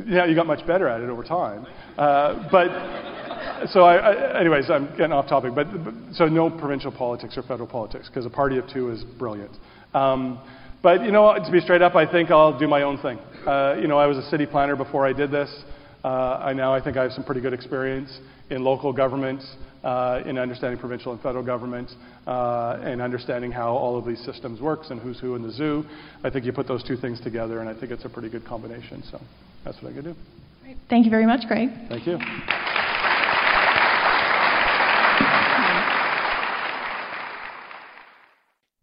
yeah, 0.07 0.27
you 0.27 0.37
got 0.37 0.47
much 0.47 0.65
better 0.67 0.87
at 0.87 1.01
it 1.01 1.09
over 1.09 1.25
time. 1.25 1.67
Uh, 1.99 2.49
but 2.53 3.67
so 3.73 3.81
I, 3.81 3.97
I, 3.97 4.41
anyways, 4.41 4.71
I'm 4.71 4.87
getting 4.91 5.13
off 5.13 5.29
topic. 5.29 5.53
But, 5.55 5.67
but 5.83 5.95
so 6.13 6.27
no 6.27 6.49
provincial 6.51 6.93
politics 6.93 7.37
or 7.37 7.43
federal 7.43 7.69
politics 7.69 8.09
because 8.09 8.27
a 8.27 8.31
party 8.31 8.59
of 8.59 8.65
two 8.73 8.91
is 8.91 9.03
brilliant. 9.19 9.57
Um, 9.95 10.39
but 10.87 11.05
you 11.05 11.11
know, 11.11 11.35
to 11.35 11.51
be 11.51 11.59
straight 11.59 11.83
up, 11.83 11.97
I 11.97 12.09
think 12.09 12.31
I'll 12.31 12.57
do 12.57 12.69
my 12.69 12.83
own 12.83 12.99
thing. 12.99 13.19
Uh, 13.45 13.75
you 13.77 13.89
know, 13.89 13.99
I 13.99 14.07
was 14.07 14.19
a 14.19 14.31
city 14.31 14.47
planner 14.47 14.77
before 14.77 15.05
I 15.05 15.13
did 15.13 15.33
this. 15.33 15.51
Uh, 16.05 16.39
I 16.41 16.53
now 16.53 16.73
I 16.73 16.81
think 16.81 16.97
I 16.97 17.03
have 17.03 17.11
some 17.11 17.25
pretty 17.25 17.41
good 17.41 17.53
experience 17.53 18.21
in 18.51 18.63
local 18.63 18.93
government, 18.93 19.43
uh, 19.83 20.23
in 20.25 20.39
understanding 20.39 20.79
provincial 20.79 21.11
and 21.11 21.21
federal 21.21 21.45
government, 21.45 21.91
uh, 22.29 22.79
and 22.85 23.03
understanding 23.03 23.51
how 23.51 23.75
all 23.75 23.99
of 23.99 24.07
these 24.07 24.25
systems 24.25 24.61
works 24.61 24.91
and 24.91 25.01
who's 25.01 25.19
who 25.19 25.35
in 25.35 25.43
the 25.43 25.51
zoo. 25.51 25.85
I 26.23 26.31
think 26.31 26.45
you 26.45 26.53
put 26.53 26.69
those 26.69 26.85
two 26.85 26.97
things 26.97 27.21
together, 27.21 27.59
and 27.59 27.69
I 27.69 27.75
think 27.75 27.91
it's 27.91 28.05
a 28.05 28.09
pretty 28.09 28.31
good 28.31 28.47
combination. 28.47 29.03
So 29.11 29.21
that's 29.65 29.83
what 29.83 29.91
I 29.91 29.97
could 29.97 30.05
do. 30.05 30.15
Great. 30.63 30.77
Thank 30.89 31.05
you 31.05 31.11
very 31.11 31.27
much, 31.27 31.49
Greg. 31.49 31.69
Thank 31.89 32.07
you. 32.07 32.17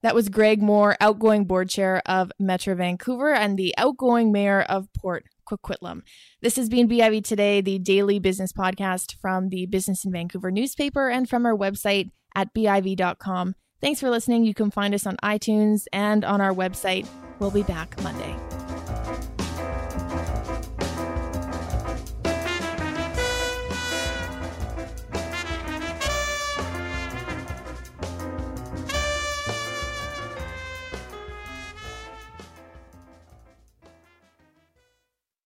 That 0.03 0.13
was 0.13 0.27
Greg 0.27 0.61
Moore, 0.61 0.97
outgoing 0.99 1.45
board 1.45 1.69
chair 1.69 2.01
of 2.05 2.31
Metro 2.37 2.75
Vancouver 2.75 3.33
and 3.33 3.57
the 3.57 3.73
outgoing 3.77 4.33
mayor 4.33 4.61
of 4.61 4.91
Port 4.93 5.25
Coquitlam. 5.49 6.01
This 6.41 6.57
has 6.57 6.67
been 6.67 6.89
BIV 6.89 7.23
Today, 7.23 7.61
the 7.61 7.79
daily 7.79 8.19
business 8.19 8.51
podcast 8.51 9.15
from 9.21 9.47
the 9.47 9.65
Business 9.65 10.03
in 10.03 10.11
Vancouver 10.11 10.51
newspaper 10.51 11.09
and 11.09 11.29
from 11.29 11.45
our 11.45 11.55
website 11.55 12.11
at 12.35 12.53
BIV.com. 12.53 13.55
Thanks 13.79 14.01
for 14.01 14.09
listening. 14.09 14.43
You 14.43 14.53
can 14.53 14.71
find 14.71 14.93
us 14.93 15.07
on 15.07 15.15
iTunes 15.23 15.85
and 15.93 16.25
on 16.25 16.41
our 16.41 16.53
website. 16.53 17.07
We'll 17.39 17.51
be 17.51 17.63
back 17.63 18.01
Monday. 18.03 18.35